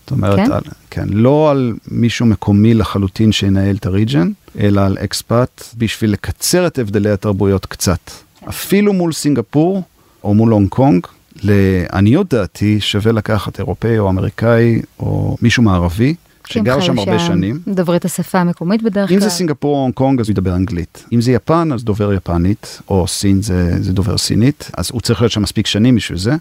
זאת 0.03 0.12
אומרת, 0.12 0.36
כן? 0.36 0.51
על, 0.51 0.62
כן, 0.89 1.08
לא 1.10 1.51
על 1.51 1.74
מישהו 1.91 2.25
מקומי 2.25 2.74
לחלוטין 2.74 3.32
שינהל 3.32 3.75
את 3.75 3.86
ה 3.86 3.91
region, 3.91 4.31
אלא 4.60 4.82
על 4.82 4.98
expat 5.03 5.63
בשביל 5.77 6.12
לקצר 6.12 6.68
את 6.68 6.79
הבדלי 6.79 7.10
התרבויות 7.10 7.65
קצת. 7.65 8.12
אפילו 8.50 8.94
מול 8.94 9.13
סינגפור 9.13 9.84
או 10.24 10.34
מול 10.34 10.51
הונג 10.51 10.70
קונג, 10.70 11.08
לעניות 11.41 12.34
דעתי 12.34 12.82
שווה 12.82 13.12
לקחת 13.12 13.60
אירופאי 13.60 14.00
או 14.00 14.10
אמריקאי 14.10 14.82
או 15.00 15.38
מישהו 15.41 15.63
מערבי, 15.63 16.15
שגר 16.53 16.79
שם 16.82 17.00
הרבה 17.00 17.20
שנים. 17.20 17.60
דובר 17.67 17.98
את 17.98 18.06
השפה 18.06 18.39
המקומית 18.39 18.84
בדרך 18.84 19.10
כלל. 19.10 19.18
אם 19.18 19.22
זה 19.24 19.29
סינגפור 19.29 19.75
או 19.75 19.82
הונג 19.82 19.94
קונג 19.94 20.20
אז 20.20 20.27
הוא 20.27 20.34
ידבר 20.34 20.56
אנגלית. 20.56 21.06
אם 21.13 21.22
זה 21.22 21.32
יפן 21.32 21.72
אז 21.74 21.84
דובר 21.84 22.13
יפנית, 22.13 22.82
או 22.88 23.08
סין 23.08 23.41
זה, 23.41 23.84
זה 23.84 23.94
דובר 23.94 24.18
סינית, 24.18 24.72
אז 24.77 24.89
הוא 24.91 25.01
צריך 25.01 25.22
להיות 25.22 25.32
שם 25.32 25.41
מספיק 25.41 25.68
שנים 25.68 25.96
בשביל 25.96 26.18
זה. 26.18 26.36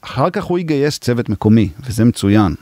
אחר 0.00 0.30
כך 0.30 0.44
הוא 0.44 0.58
יגייס 0.58 0.98
צוות 0.98 1.28
מקומי, 1.28 1.68
וזה 1.86 2.04
מצוין. 2.04 2.54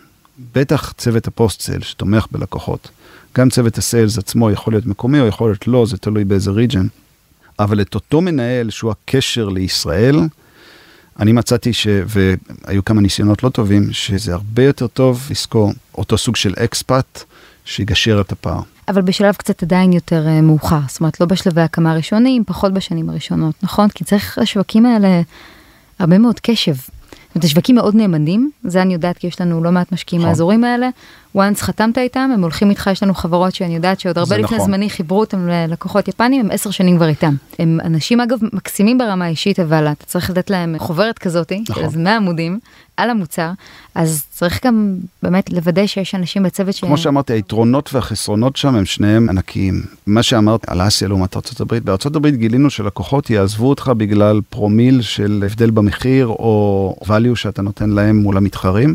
בטח 0.55 0.93
צוות 0.93 1.27
ה 1.27 1.32
post-sale 1.32 1.83
שתומך 1.83 2.27
בלקוחות. 2.31 2.89
גם 3.37 3.51
צוות 3.51 3.79
ה 3.79 3.86
sales 3.86 4.19
עצמו 4.19 4.51
יכול 4.51 4.73
להיות 4.73 4.87
מקומי 4.87 5.21
או 5.21 5.27
יכול 5.27 5.51
להיות 5.51 5.67
לא, 5.67 5.87
זה 5.87 5.97
תלוי 5.97 6.25
באיזה 6.25 6.51
region. 6.51 6.87
אבל 7.59 7.81
את 7.81 7.95
אותו 7.95 8.21
מנהל 8.21 8.71
שהוא 8.71 8.91
הקשר 8.91 9.49
לישראל, 9.49 10.17
אני 11.21 11.33
מצאתי 11.33 11.73
ש... 11.73 11.87
והיו 12.07 12.85
כמה 12.85 13.01
ניסיונות 13.01 13.43
לא 13.43 13.49
טובים, 13.49 13.93
שזה 13.93 14.35
הרבה 14.35 14.65
יותר 14.65 14.87
טוב 14.87 15.29
לשכור 15.31 15.73
אותו 15.99 16.19
סוג 16.19 16.37
של 16.37 16.55
אקספאט 16.59 17.23
שיגשר 17.65 18.21
את 18.21 18.33
הפער. 18.33 18.61
אבל 18.89 19.03
בשלב 19.03 19.35
קצת 19.35 19.63
עדיין 19.63 19.93
יותר 19.93 20.27
uh, 20.27 20.43
מאוחר, 20.43 20.81
זאת 20.89 21.01
אומרת 21.01 21.21
לא 21.21 21.27
בשלבי 21.27 21.61
הקמה 21.61 21.95
ראשונים, 21.95 22.45
פחות 22.45 22.73
בשנים 22.73 23.11
הראשונות, 23.11 23.55
נכון? 23.63 23.89
כי 23.89 24.05
צריך 24.05 24.39
לשווקים 24.39 24.87
האלה 24.87 25.23
הרבה 25.99 26.19
מאוד 26.19 26.41
קשב. 26.41 26.75
זאת 26.75 26.91
אומרת, 27.35 27.45
השווקים 27.45 27.77
מאוד 27.77 27.95
נאמנים, 27.95 28.51
זה 28.65 28.83
אני 28.83 28.93
יודעת 28.93 29.19
כי 29.19 29.27
יש 29.27 29.41
לנו 29.41 29.63
לא 29.63 29.73
מעט 29.73 29.93
משקיעים 29.93 30.21
נכון. 30.21 30.29
מהאזורים 30.29 30.65
האלה. 30.65 30.89
Once 31.37 31.61
חתמת 31.61 31.99
איתם, 31.99 32.31
הם 32.35 32.43
הולכים 32.43 32.71
איתך, 32.71 32.91
יש 32.93 33.03
לנו 33.03 33.15
חברות 33.15 33.55
שאני 33.55 33.75
יודעת 33.75 34.01
שעוד 34.01 34.19
הרבה 34.19 34.37
לפני 34.37 34.57
נכון. 34.57 34.67
זמני 34.67 34.91
חיברו 34.91 35.21
אותם 35.21 35.49
ללקוחות 35.49 36.09
יפנים, 36.09 36.41
הם 36.41 36.51
עשר 36.51 36.71
שנים 36.71 36.97
כבר 36.97 37.09
איתם. 37.09 37.35
הם 37.59 37.79
אנשים 37.85 38.21
אגב 38.21 38.39
מקסימים 38.53 38.99
ברמה 38.99 39.25
האישית, 39.25 39.61
אבל 39.61 39.89
אתה 39.89 40.05
צריך 40.05 40.31
לתת 40.31 40.51
להם 40.51 40.75
חוברת 40.79 41.19
כזאתי, 41.19 41.65
נכון. 41.69 41.85
איזה 41.85 41.99
100 41.99 42.17
עמודים, 42.17 42.59
על 42.97 43.11
המוצר, 43.11 43.51
אז 43.95 44.25
צריך 44.31 44.67
גם 44.67 44.95
באמת 45.23 45.51
לוודא 45.51 45.87
שיש 45.87 46.15
אנשים 46.15 46.43
בצוות 46.43 46.75
ש... 46.75 46.81
כמו 46.81 46.99
שאמרתי, 46.99 47.33
היתרונות 47.33 47.95
והחסרונות 47.95 48.57
שם 48.57 48.75
הם 48.75 48.85
שניהם 48.85 49.29
ענקיים. 49.29 49.83
מה 50.07 50.23
שאמרת 50.23 50.69
על 50.69 50.87
אסיה 50.87 51.09
לעומת 51.09 51.37
ארה"ב, 51.37 51.75
בארה"ב 51.79 52.27
גילינו 52.27 52.71
שלקוחות 52.71 53.31
יעזבו 53.31 53.69
אותך 53.69 53.93
בגלל 53.97 54.41
פרומיל 54.51 55.03
של 55.03 55.43
הבדל 55.47 55.71
במחיר 55.71 56.27
או 56.27 56.97
value 57.05 57.37
שאתה 57.37 57.63
נותן 57.63 57.91
להם 57.91 58.17
מול 58.17 58.37
המתחרים. 58.37 58.95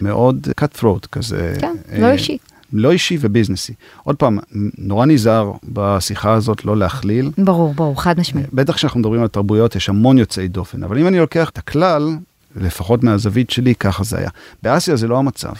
מאוד 0.00 0.48
cut 0.60 0.80
throat 0.80 1.06
כזה. 1.12 1.54
כן, 1.60 1.76
אה, 1.92 1.98
לא 1.98 2.10
אישי. 2.10 2.38
לא 2.72 2.92
אישי 2.92 3.18
וביזנסי. 3.20 3.72
עוד 4.02 4.16
פעם, 4.16 4.38
נורא 4.78 5.06
נזהר 5.06 5.52
בשיחה 5.64 6.32
הזאת 6.32 6.64
לא 6.64 6.76
להכליל. 6.76 7.30
ברור, 7.38 7.74
ברור, 7.74 8.02
חד 8.02 8.20
משמעית. 8.20 8.46
בטח 8.52 8.74
כשאנחנו 8.74 9.00
מדברים 9.00 9.22
על 9.22 9.28
תרבויות 9.28 9.76
יש 9.76 9.88
המון 9.88 10.18
יוצאי 10.18 10.48
דופן, 10.48 10.82
אבל 10.82 10.98
אם 10.98 11.06
אני 11.06 11.18
לוקח 11.18 11.50
את 11.50 11.58
הכלל, 11.58 12.16
לפחות 12.56 13.04
מהזווית 13.04 13.50
שלי, 13.50 13.74
ככה 13.74 14.04
זה 14.04 14.18
היה. 14.18 14.28
באסיה 14.62 14.96
זה 14.96 15.08
לא 15.08 15.18
המצב. 15.18 15.52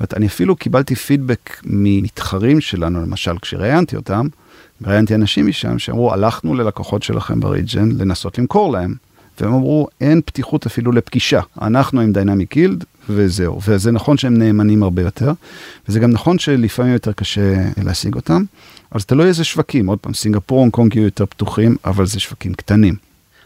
זאת 0.00 0.14
אני 0.14 0.26
אפילו 0.26 0.56
קיבלתי 0.56 0.94
פידבק 0.94 1.60
ממתחרים 1.64 2.60
שלנו, 2.60 3.02
למשל, 3.02 3.38
כשראיינתי 3.38 3.96
אותם, 3.96 4.26
ראיינתי 4.86 5.14
אנשים 5.14 5.46
משם 5.46 5.78
שאמרו, 5.78 6.12
הלכנו 6.12 6.54
ללקוחות 6.54 7.02
שלכם 7.02 7.40
בריג'ן 7.40 7.88
לנסות 7.98 8.38
למכור 8.38 8.72
להם. 8.72 8.94
והם 9.40 9.54
אמרו, 9.54 9.88
אין 10.00 10.20
פתיחות 10.24 10.66
אפילו 10.66 10.92
לפגישה. 10.92 11.40
אנחנו 11.62 12.00
עם 12.00 12.12
דיינמיק 12.12 12.54
גילד, 12.54 12.84
וזהו. 13.08 13.60
וזה 13.66 13.90
נכון 13.90 14.16
שהם 14.16 14.38
נאמנים 14.38 14.82
הרבה 14.82 15.02
יותר, 15.02 15.32
וזה 15.88 16.00
גם 16.00 16.10
נכון 16.10 16.38
שלפעמים 16.38 16.92
יותר 16.92 17.12
קשה 17.12 17.54
להשיג 17.84 18.14
אותם, 18.14 18.42
זה 18.98 19.04
תלוי 19.04 19.26
איזה 19.26 19.44
שווקים. 19.44 19.86
עוד 19.86 19.98
פעם, 19.98 20.14
סינגפור, 20.14 20.58
הונג 20.58 20.72
קונג 20.72 20.96
יהיו 20.96 21.04
יותר 21.04 21.26
פתוחים, 21.26 21.76
אבל 21.84 22.06
זה 22.06 22.20
שווקים 22.20 22.54
קטנים. 22.54 22.94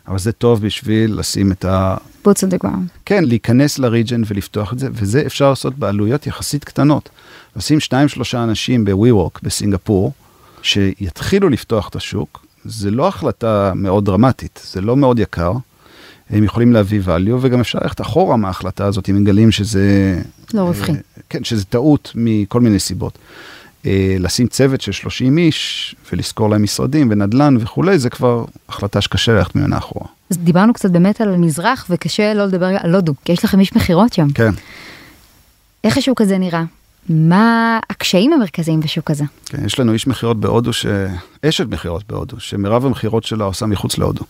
אבל 0.09 0.19
זה 0.19 0.33
טוב 0.33 0.63
בשביל 0.67 1.19
לשים 1.19 1.53
את 1.53 1.65
ה... 1.65 1.97
boots 2.25 2.29
on 2.29 2.55
the 2.55 2.65
ground. 2.65 2.89
כן, 3.05 3.25
להיכנס 3.25 3.79
לריג'ן 3.79 4.23
ולפתוח 4.27 4.73
את 4.73 4.79
זה, 4.79 4.89
וזה 4.93 5.23
אפשר 5.27 5.51
לעשות 5.51 5.79
בעלויות 5.79 6.27
יחסית 6.27 6.65
קטנות. 6.65 7.09
לשים 7.57 7.81
שניים 7.81 8.09
שלושה 8.09 8.45
אנשים 8.45 8.85
ב-WeWork 8.85 9.39
בסינגפור, 9.43 10.13
שיתחילו 10.63 11.49
לפתוח 11.49 11.89
את 11.89 11.97
השוק, 11.97 12.47
זה 12.65 12.91
לא 12.91 13.09
החלטה 13.09 13.73
מאוד 13.75 14.05
דרמטית, 14.05 14.67
זה 14.73 14.81
לא 14.81 14.97
מאוד 14.97 15.19
יקר. 15.19 15.53
הם 16.31 16.45
יכולים 16.45 16.73
להביא 16.73 17.01
value, 17.07 17.37
וגם 17.41 17.61
אפשר 17.61 17.79
ללכת 17.83 18.01
אחורה 18.01 18.37
מההחלטה 18.37 18.87
הזאת, 18.87 19.11
אם 19.11 19.17
מגלים 19.17 19.51
שזה... 19.51 20.19
לא 20.55 20.61
רווחי. 20.61 20.93
אה, 20.93 20.97
כן, 21.29 21.45
שזה 21.45 21.65
טעות 21.65 22.13
מכל 22.15 22.61
מיני 22.61 22.79
סיבות. 22.79 23.19
אה, 23.87 24.17
לשים 24.21 24.47
צוות 24.47 24.81
של 24.81 24.93
30 24.93 25.39
איש 25.39 25.95
ולשכור 26.13 26.51
להם 26.51 26.63
משרדים 26.63 27.09
ונדל"ן 27.11 27.57
וכולי, 27.61 27.99
זה 27.99 28.11
כבר 28.11 28.45
החלטה 28.69 29.01
שקשה 29.01 29.33
ללכת 29.33 29.55
ממנה 29.55 29.79
אחורה. 29.79 30.07
אז 30.31 30.39
דיברנו 30.39 30.73
קצת 30.73 30.91
באמת 30.91 31.21
על 31.21 31.35
המזרח, 31.35 31.87
וקשה 31.91 32.35
לא 32.35 32.45
לדבר 32.45 32.67
על 32.67 32.95
הודו, 32.95 33.15
כי 33.25 33.33
יש 33.33 33.45
לכם 33.45 33.61
איש 33.61 33.77
מכירות 33.77 34.13
שם. 34.13 34.29
כן, 34.35 34.53
איך 35.85 35.99
השוק 35.99 36.21
הזה 36.21 36.39
נראה? 36.39 36.65
מה 37.09 37.81
הקשיים 37.91 38.33
המרכזיים 38.33 38.81
בשוק 38.81 39.11
הזה? 39.11 39.25
כן, 39.47 39.65
יש 39.65 39.81
לנו 39.81 39.93
איש 39.93 40.07
מכירות 40.07 40.41
בהודו, 40.41 40.73
ש... 40.73 40.87
אשת 41.45 41.67
מכירות 41.67 42.05
בהודו, 42.09 42.41
שמרב 42.41 42.87
המכירות 42.87 43.25
שלה 43.25 43.45
עושה 43.45 43.67
מחוץ 43.67 43.99
להודו. 43.99 44.25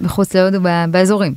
מחוץ 0.00 0.34
להודו 0.34 0.58
באזורים. 0.90 1.34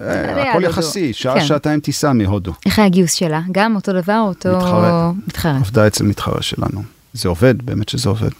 אה, 0.00 0.34
ליד 0.34 0.46
הכל. 0.48 0.64
יחסי, 0.64 1.12
שעה, 1.12 1.34
כן. 1.34 1.44
שעתיים 1.46 1.80
טיסה 1.80 2.12
מהודו. 2.12 2.52
איך 2.66 2.78
היה 2.78 2.86
הגיוס 2.86 3.12
שלה? 3.12 3.40
גם 3.52 3.76
אותו 3.76 3.92
דבר, 3.92 4.24
אותו... 4.28 4.56
מתחרה. 4.56 5.12
מתחרה. 5.26 5.56
עבדה 5.56 5.86
אצל 5.86 6.04
מתחרה 6.04 6.42
שלנו. 6.42 6.82
זה 7.12 7.28
עובד, 7.28 7.62
באמת 7.62 7.88
שזה 7.88 8.08
עובד. 8.08 8.30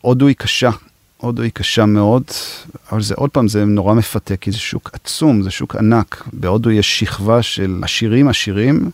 הודו 0.00 0.26
היא 0.26 0.36
קשה, 0.38 0.70
הודו 1.16 1.42
היא 1.42 1.50
קשה 1.54 1.86
מאוד, 1.86 2.22
אבל 2.92 3.02
זה 3.02 3.14
עוד 3.14 3.30
פעם, 3.30 3.48
זה 3.48 3.64
נורא 3.64 3.94
מפתה, 3.94 4.36
כי 4.36 4.52
זה 4.52 4.58
שוק 4.58 4.90
עצום, 4.92 5.42
זה 5.42 5.50
שוק 5.50 5.76
ענק. 5.76 6.24
בהודו 6.32 6.70
יש 6.70 6.98
שכבה 6.98 7.42
של 7.42 7.80
עשירים 7.82 8.28
עשירים, 8.28 8.90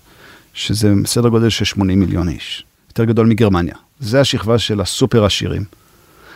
שזה 0.54 0.92
סדר 1.06 1.28
גודל 1.28 1.48
של 1.48 1.64
80 1.64 2.00
מיליון 2.00 2.28
איש. 2.28 2.64
יותר 2.90 3.04
גדול 3.04 3.26
מגרמניה. 3.26 3.74
זה 4.00 4.20
השכבה 4.20 4.58
של 4.58 4.80
הסופר 4.80 5.24
עשירים. 5.24 5.64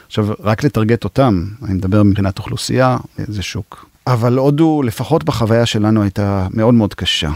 עכשיו, 0.06 0.28
רק 0.40 0.64
לטרגט 0.64 1.04
אותם, 1.04 1.44
אני 1.62 1.74
מדבר 1.74 2.02
מבחינת 2.02 2.38
אוכלוסייה, 2.38 2.96
זה 3.18 3.42
שוק. 3.42 3.86
אבל 4.06 4.38
הודו, 4.38 4.82
לפחות 4.82 5.24
בחוויה 5.24 5.66
שלנו, 5.66 6.02
הייתה 6.02 6.46
מאוד 6.50 6.74
מאוד 6.74 6.94
קשה. 6.94 7.30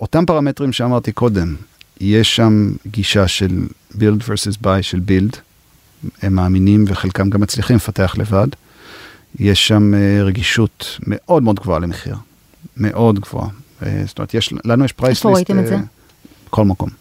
אותם 0.00 0.26
פרמטרים 0.26 0.72
שאמרתי 0.72 1.12
קודם, 1.12 1.54
יש 2.00 2.36
שם 2.36 2.72
גישה 2.86 3.28
של 3.28 3.66
build 3.92 4.22
versus 4.26 4.64
buy 4.64 4.82
של 4.82 5.00
build, 5.06 5.36
הם 6.22 6.34
מאמינים 6.34 6.84
וחלקם 6.88 7.30
גם 7.30 7.40
מצליחים 7.40 7.76
לפתח 7.76 8.14
לבד. 8.18 8.48
יש 9.38 9.68
שם 9.68 9.94
אה, 9.94 10.22
רגישות 10.22 10.98
מאוד 11.06 11.42
מאוד 11.42 11.60
גבוהה 11.60 11.78
למחיר, 11.78 12.16
מאוד 12.76 13.20
גבוהה. 13.20 13.48
אה, 13.82 14.02
זאת 14.06 14.18
אומרת, 14.18 14.34
יש, 14.34 14.54
לנו 14.64 14.84
יש 14.84 14.92
price 14.92 15.10
list... 15.10 15.26
איפה 15.26 15.36
ראיתם 15.36 15.58
את 15.58 15.66
זה? 15.66 15.76
כל 16.50 16.64
מקום. 16.64 16.99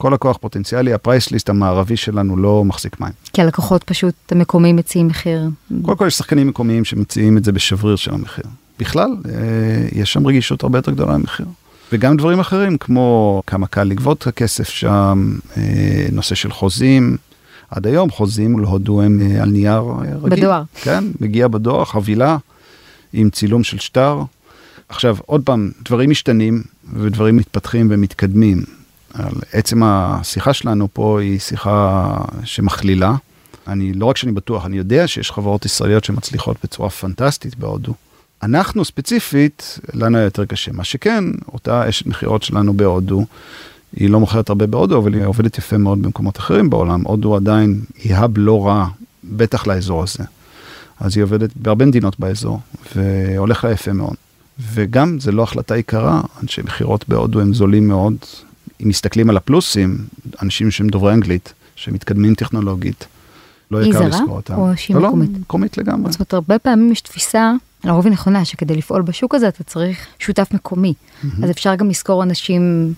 כל 0.00 0.10
לקוח 0.14 0.36
פוטנציאלי, 0.36 0.92
ה 0.92 0.98
price 0.98 1.30
list 1.30 1.48
המערבי 1.48 1.96
שלנו 1.96 2.36
לא 2.36 2.64
מחזיק 2.64 3.00
מים. 3.00 3.12
כי 3.32 3.42
הלקוחות 3.42 3.84
פשוט 3.84 4.14
המקומיים 4.30 4.76
מציעים 4.76 5.06
מחיר. 5.06 5.48
קודם 5.82 5.96
כל 5.96 6.06
יש 6.06 6.14
שחקנים 6.14 6.46
מקומיים 6.46 6.84
שמציעים 6.84 7.36
את 7.36 7.44
זה 7.44 7.52
בשבריר 7.52 7.96
של 7.96 8.14
המחיר. 8.14 8.44
בכלל, 8.78 9.16
אה, 9.28 9.32
יש 9.92 10.12
שם 10.12 10.26
רגישות 10.26 10.62
הרבה 10.62 10.78
יותר 10.78 10.92
גדולה 10.92 11.12
למחיר. 11.12 11.46
וגם 11.92 12.16
דברים 12.16 12.40
אחרים, 12.40 12.78
כמו 12.78 13.42
כמה 13.46 13.66
קל 13.66 13.84
לגבות 13.84 14.22
את 14.22 14.26
הכסף 14.26 14.68
שם, 14.68 15.32
אה, 15.56 16.06
נושא 16.12 16.34
של 16.34 16.52
חוזים. 16.52 17.16
עד 17.70 17.86
היום 17.86 18.10
חוזים 18.10 18.58
להודו 18.58 19.02
הם 19.02 19.20
אה, 19.22 19.42
על 19.42 19.50
נייר 19.50 19.82
רגיל. 20.22 20.38
בדואר. 20.38 20.62
כן, 20.74 21.04
מגיע 21.20 21.48
בדואר, 21.48 21.84
חבילה 21.84 22.36
עם 23.12 23.30
צילום 23.30 23.64
של 23.64 23.78
שטר. 23.78 24.22
עכשיו, 24.88 25.16
עוד 25.26 25.42
פעם, 25.44 25.70
דברים 25.84 26.10
משתנים 26.10 26.62
ודברים 26.92 27.36
מתפתחים 27.36 27.86
ומתקדמים. 27.90 28.79
על 29.14 29.32
עצם 29.52 29.82
השיחה 29.82 30.52
שלנו 30.52 30.88
פה 30.92 31.20
היא 31.20 31.38
שיחה 31.38 32.16
שמכלילה. 32.44 33.14
אני, 33.68 33.92
לא 33.92 34.06
רק 34.06 34.16
שאני 34.16 34.32
בטוח, 34.32 34.66
אני 34.66 34.76
יודע 34.76 35.06
שיש 35.06 35.30
חברות 35.30 35.64
ישראליות 35.64 36.04
שמצליחות 36.04 36.56
בצורה 36.64 36.90
פנטסטית 36.90 37.56
בהודו. 37.56 37.94
אנחנו 38.42 38.84
ספציפית, 38.84 39.78
לנו 39.94 40.16
היה 40.16 40.24
יותר 40.24 40.44
קשה. 40.44 40.72
מה 40.72 40.84
שכן, 40.84 41.24
אותה 41.52 41.88
אשת 41.88 42.06
מכירות 42.06 42.42
שלנו 42.42 42.74
בהודו, 42.74 43.24
היא 43.96 44.10
לא 44.10 44.20
מוכרת 44.20 44.48
הרבה 44.48 44.66
בהודו, 44.66 44.98
אבל 44.98 45.14
היא 45.14 45.24
עובדת 45.24 45.58
יפה 45.58 45.78
מאוד 45.78 46.02
במקומות 46.02 46.38
אחרים 46.38 46.70
בעולם. 46.70 47.02
הודו 47.02 47.36
עדיין 47.36 47.80
היא 47.98 48.14
האב 48.14 48.32
לא 48.36 48.66
רע, 48.66 48.86
בטח 49.24 49.66
לאזור 49.66 50.02
הזה. 50.02 50.24
אז 51.00 51.16
היא 51.16 51.24
עובדת 51.24 51.50
בהרבה 51.56 51.84
מדינות 51.84 52.20
באזור, 52.20 52.60
והולך 52.96 53.64
לה 53.64 53.70
יפה 53.70 53.92
מאוד. 53.92 54.14
וגם, 54.72 55.20
זה 55.20 55.32
לא 55.32 55.42
החלטה 55.42 55.76
יקרה, 55.76 56.20
אנשי 56.42 56.62
מכירות 56.62 57.08
בהודו 57.08 57.40
הם 57.40 57.54
זולים 57.54 57.88
מאוד. 57.88 58.14
אם 58.82 58.88
מסתכלים 58.88 59.30
על 59.30 59.36
הפלוסים, 59.36 59.98
אנשים 60.42 60.70
שהם 60.70 60.88
דוברי 60.88 61.12
אנגלית, 61.14 61.52
שמתקדמים 61.76 62.34
טכנולוגית, 62.34 63.06
לא 63.70 63.82
יקר 63.82 64.00
לזכור 64.08 64.36
אותם. 64.36 64.54
או 64.54 64.68
שהיא 64.76 64.96
לא, 64.96 65.08
מקומית? 65.08 65.30
לא, 65.32 65.38
מקומית 65.38 65.78
לגמרי. 65.78 66.12
זאת 66.12 66.20
אומרת, 66.20 66.34
הרבה 66.34 66.58
פעמים 66.58 66.92
יש 66.92 67.00
תפיסה, 67.00 67.52
לרוב 67.84 68.04
היא 68.06 68.12
נכונה, 68.12 68.44
שכדי 68.44 68.76
לפעול 68.76 69.02
בשוק 69.02 69.34
הזה 69.34 69.48
אתה 69.48 69.64
צריך 69.64 70.06
שותף 70.18 70.48
מקומי. 70.52 70.94
אז 71.42 71.50
אפשר 71.50 71.74
גם 71.74 71.88
לשכור 71.88 72.22
אנשים 72.22 72.94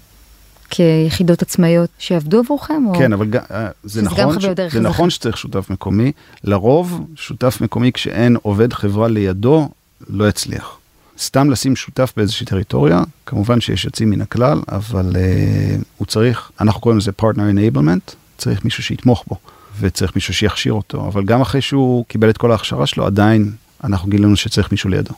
כיחידות 0.71 1.43
עצמאיות 1.43 1.91
שיעבדו 1.99 2.39
עבורכם? 2.39 2.87
או... 2.87 2.95
כן, 2.95 3.13
אבל 3.13 3.27
ג- 3.27 3.37
אה, 3.37 3.69
זה 3.85 4.03
נכון, 4.03 4.41
ש- 4.41 4.47
זה. 4.73 4.81
נכון 4.81 5.11
שצריך 5.11 5.37
שותף 5.39 5.71
מקומי. 5.71 6.13
לרוב, 6.45 7.07
שותף 7.17 7.59
מקומי 7.61 7.93
כשאין 7.93 8.37
עובד 8.43 8.73
חברה 8.73 9.09
לידו, 9.09 9.69
לא 10.11 10.29
יצליח. 10.29 10.79
סתם 11.23 11.51
לשים 11.51 11.77
שותף 11.77 12.13
באיזושהי 12.17 12.47
טריטוריה, 12.47 13.03
כמובן 13.27 13.61
שיש 13.61 13.85
יוצאים 13.85 14.11
מן 14.11 14.21
הכלל, 14.21 14.61
אבל 14.69 15.13
uh, 15.13 15.85
הוא 15.99 16.07
צריך, 16.07 16.51
אנחנו 16.61 16.81
קוראים 16.81 16.99
לזה 16.99 17.11
partner 17.21 17.55
enablement, 17.55 18.15
צריך 18.39 18.65
מישהו 18.65 18.83
שיתמוך 18.83 19.25
בו, 19.29 19.37
וצריך 19.81 20.15
מישהו 20.15 20.35
שיכשיר 20.35 20.73
אותו, 20.73 21.07
אבל 21.07 21.25
גם 21.25 21.41
אחרי 21.41 21.61
שהוא 21.61 22.05
קיבל 22.09 22.31
את 22.31 22.39
כל 22.39 22.53
ההכשרה 22.53 22.87
שלו, 22.87 23.07
עדיין 23.07 23.53
אנחנו 23.85 24.11
גילינו 24.11 24.37
שצריך 24.37 24.71
מישהו 24.71 24.91
לידו. 24.91 25.15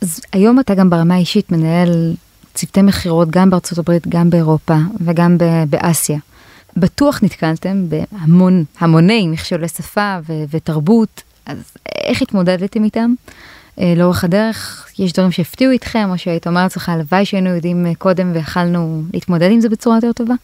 אז 0.00 0.20
היום 0.32 0.60
אתה 0.60 0.74
גם 0.74 0.90
ברמה 0.90 1.14
האישית 1.14 1.52
מנהל 1.52 2.14
צוותי 2.54 2.82
מכירות 2.82 3.30
גם 3.30 3.50
בארצות 3.50 3.78
הברית, 3.78 4.08
גם 4.08 4.30
באירופה 4.30 4.76
וגם 5.00 5.38
ב- 5.38 5.64
באסיה. 5.70 6.18
בטוח 6.76 7.22
נתקלתם 7.22 7.84
בהמון, 7.88 8.64
המוני 8.80 9.28
מכשולי 9.28 9.68
שפה 9.68 10.16
ו- 10.28 10.44
ותרבות, 10.50 11.22
אז 11.46 11.58
איך 12.04 12.22
התמודדתם 12.22 12.84
איתם? 12.84 13.14
אה, 13.80 13.94
לאורך 13.96 14.24
הדרך 14.24 14.86
יש 14.98 15.12
דברים 15.12 15.32
שהפתיעו 15.32 15.72
איתכם, 15.72 16.08
או 16.10 16.18
שהיית 16.18 16.46
אומר 16.46 16.62
לעצמך, 16.62 16.88
הלוואי 16.88 17.24
שהיינו 17.24 17.50
יודעים 17.50 17.86
אה, 17.86 17.94
קודם 17.94 18.30
ויכלנו 18.34 19.02
להתמודד 19.14 19.50
עם 19.50 19.60
זה 19.60 19.68
בצורה 19.68 19.96
יותר 19.96 20.12
טובה? 20.12 20.34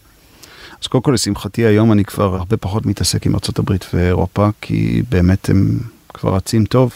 אז 0.82 0.86
קודם 0.86 1.02
כל, 1.02 1.12
לשמחתי, 1.12 1.64
היום 1.64 1.92
אני 1.92 2.04
כבר 2.04 2.34
הרבה 2.34 2.56
פחות 2.56 2.86
מתעסק 2.86 3.26
עם 3.26 3.34
ארה"ב 3.34 3.76
ואירופה, 3.94 4.48
כי 4.60 5.02
באמת 5.08 5.48
הם 5.48 5.78
כבר 6.14 6.34
רצים 6.34 6.64
טוב. 6.64 6.92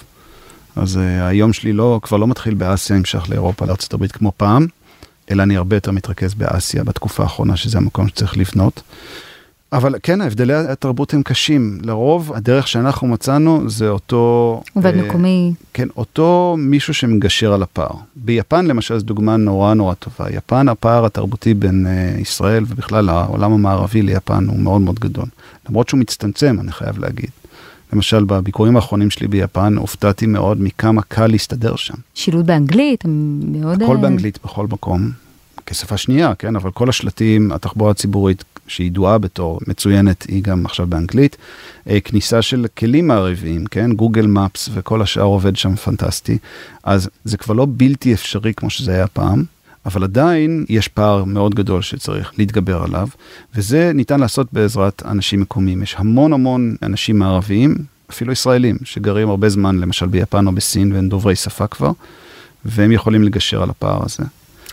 אז 0.77 0.97
uh, 0.97 1.01
היום 1.23 1.53
שלי 1.53 1.73
לא, 1.73 2.01
כבר 2.03 2.17
לא 2.17 2.27
מתחיל 2.27 2.55
באסיה, 2.55 2.97
נמשך 2.97 3.31
לאירופה, 3.31 3.67
לארה"ב 3.67 4.07
כמו 4.07 4.33
פעם, 4.37 4.67
אלא 5.31 5.43
אני 5.43 5.57
הרבה 5.57 5.77
יותר 5.77 5.91
מתרכז 5.91 6.35
באסיה 6.35 6.85
בתקופה 6.85 7.23
האחרונה, 7.23 7.57
שזה 7.57 7.79
המקום 7.79 8.09
שצריך 8.09 8.37
לבנות. 8.37 8.83
אבל 9.73 9.95
כן, 10.03 10.21
הבדלי 10.21 10.55
התרבות 10.55 11.15
הם 11.15 11.23
קשים. 11.23 11.79
לרוב, 11.83 12.33
הדרך 12.35 12.69
שאנחנו 12.69 13.09
מצאנו 13.09 13.71
זה 13.71 13.89
אותו... 13.89 14.63
עובד 14.75 14.95
אה, 14.95 15.03
מקומי, 15.03 15.53
כן, 15.75 15.89
אותו 15.97 16.57
מישהו 16.59 16.95
שמגשר 16.95 17.53
על 17.53 17.63
הפער. 17.63 17.91
ביפן 18.17 18.67
למשל 18.67 18.99
זו 18.99 19.05
דוגמה 19.05 19.37
נורא 19.37 19.75
נורא 19.75 19.95
טובה. 19.95 20.31
יפן, 20.31 20.69
הפער 20.69 21.07
התרבותי 21.07 21.55
בין 21.55 21.87
uh, 21.87 22.21
ישראל 22.21 22.65
ובכלל 22.69 23.09
העולם 23.09 23.53
המערבי 23.53 24.03
ליפן 24.03 24.47
הוא 24.49 24.59
מאוד 24.61 24.81
מאוד 24.81 24.99
גדול. 24.99 25.27
למרות 25.69 25.89
שהוא 25.89 26.01
מצטמצם, 26.01 26.57
אני 26.61 26.73
חייב 26.73 26.99
להגיד. 26.99 27.31
למשל, 27.93 28.25
בביקורים 28.25 28.77
האחרונים 28.77 29.11
שלי 29.11 29.29
ביפן, 29.29 29.77
הופתעתי 29.77 30.27
מאוד 30.27 30.63
מכמה 30.63 31.03
קל 31.03 31.27
להסתדר 31.27 31.77
שם. 31.77 31.95
שילוט 32.15 32.47
באנגלית, 32.47 33.05
מאוד... 33.07 33.83
הכל 33.83 33.97
אה, 33.97 34.01
באנגלית 34.01 34.39
בכל 34.45 34.67
מקום, 34.67 35.11
כשפה 35.67 35.97
שנייה, 35.97 36.35
כן? 36.35 36.57
אבל 36.57 36.71
כל 36.71 36.89
השלטים, 36.89 37.53
התחבורה 37.53 37.91
הציבורית 37.91 38.45
שידועה 38.69 39.19
בתור 39.19 39.61
מצוינת, 39.67 40.23
היא 40.29 40.43
גם 40.43 40.67
עכשיו 40.67 40.87
באנגלית. 40.87 41.37
אה, 41.89 42.01
כניסה 42.01 42.43
של 42.43 42.67
כלים 42.79 43.09
מערביים, 43.09 43.67
כן? 43.67 43.93
גוגל 43.93 44.27
מפס 44.27 44.69
וכל 44.75 45.03
השאר 45.03 45.23
עובד 45.23 45.57
שם 45.57 45.77
פנטסטי. 45.77 46.39
אז 46.85 47.09
זה 47.25 47.37
כבר 47.37 47.55
לא 47.55 47.67
בלתי 47.71 48.15
אפשרי 48.15 48.55
כמו 48.55 48.71
שזה 48.71 48.95
היה 48.95 49.07
פעם. 49.07 49.45
אבל 49.87 50.05
עדיין 50.05 50.65
יש 50.69 50.89
פער 50.89 51.25
מאוד 51.25 51.55
גדול 51.55 51.83
שצריך 51.83 52.33
להתגבר 52.39 52.83
עליו, 52.83 53.09
וזה 53.55 53.93
ניתן 53.95 54.21
לעשות 54.21 54.53
בעזרת 54.53 55.03
אנשים 55.07 55.41
מקומיים. 55.41 55.83
יש 55.83 55.95
המון 55.99 56.33
המון 56.33 56.77
אנשים 56.83 57.19
מערביים, 57.19 57.75
אפילו 58.11 58.33
ישראלים, 58.33 58.77
שגרים 58.85 59.29
הרבה 59.29 59.49
זמן, 59.49 59.79
למשל 59.79 60.07
ביפן 60.07 60.47
או 60.47 60.53
בסין, 60.53 60.93
והם 60.93 61.09
דוברי 61.09 61.37
שפה 61.37 61.67
כבר, 61.67 61.91
והם 62.65 62.93
יכולים 62.93 63.23
לגשר 63.23 63.63
על 63.63 63.71
הפער 63.71 64.03
הזה. 64.05 64.25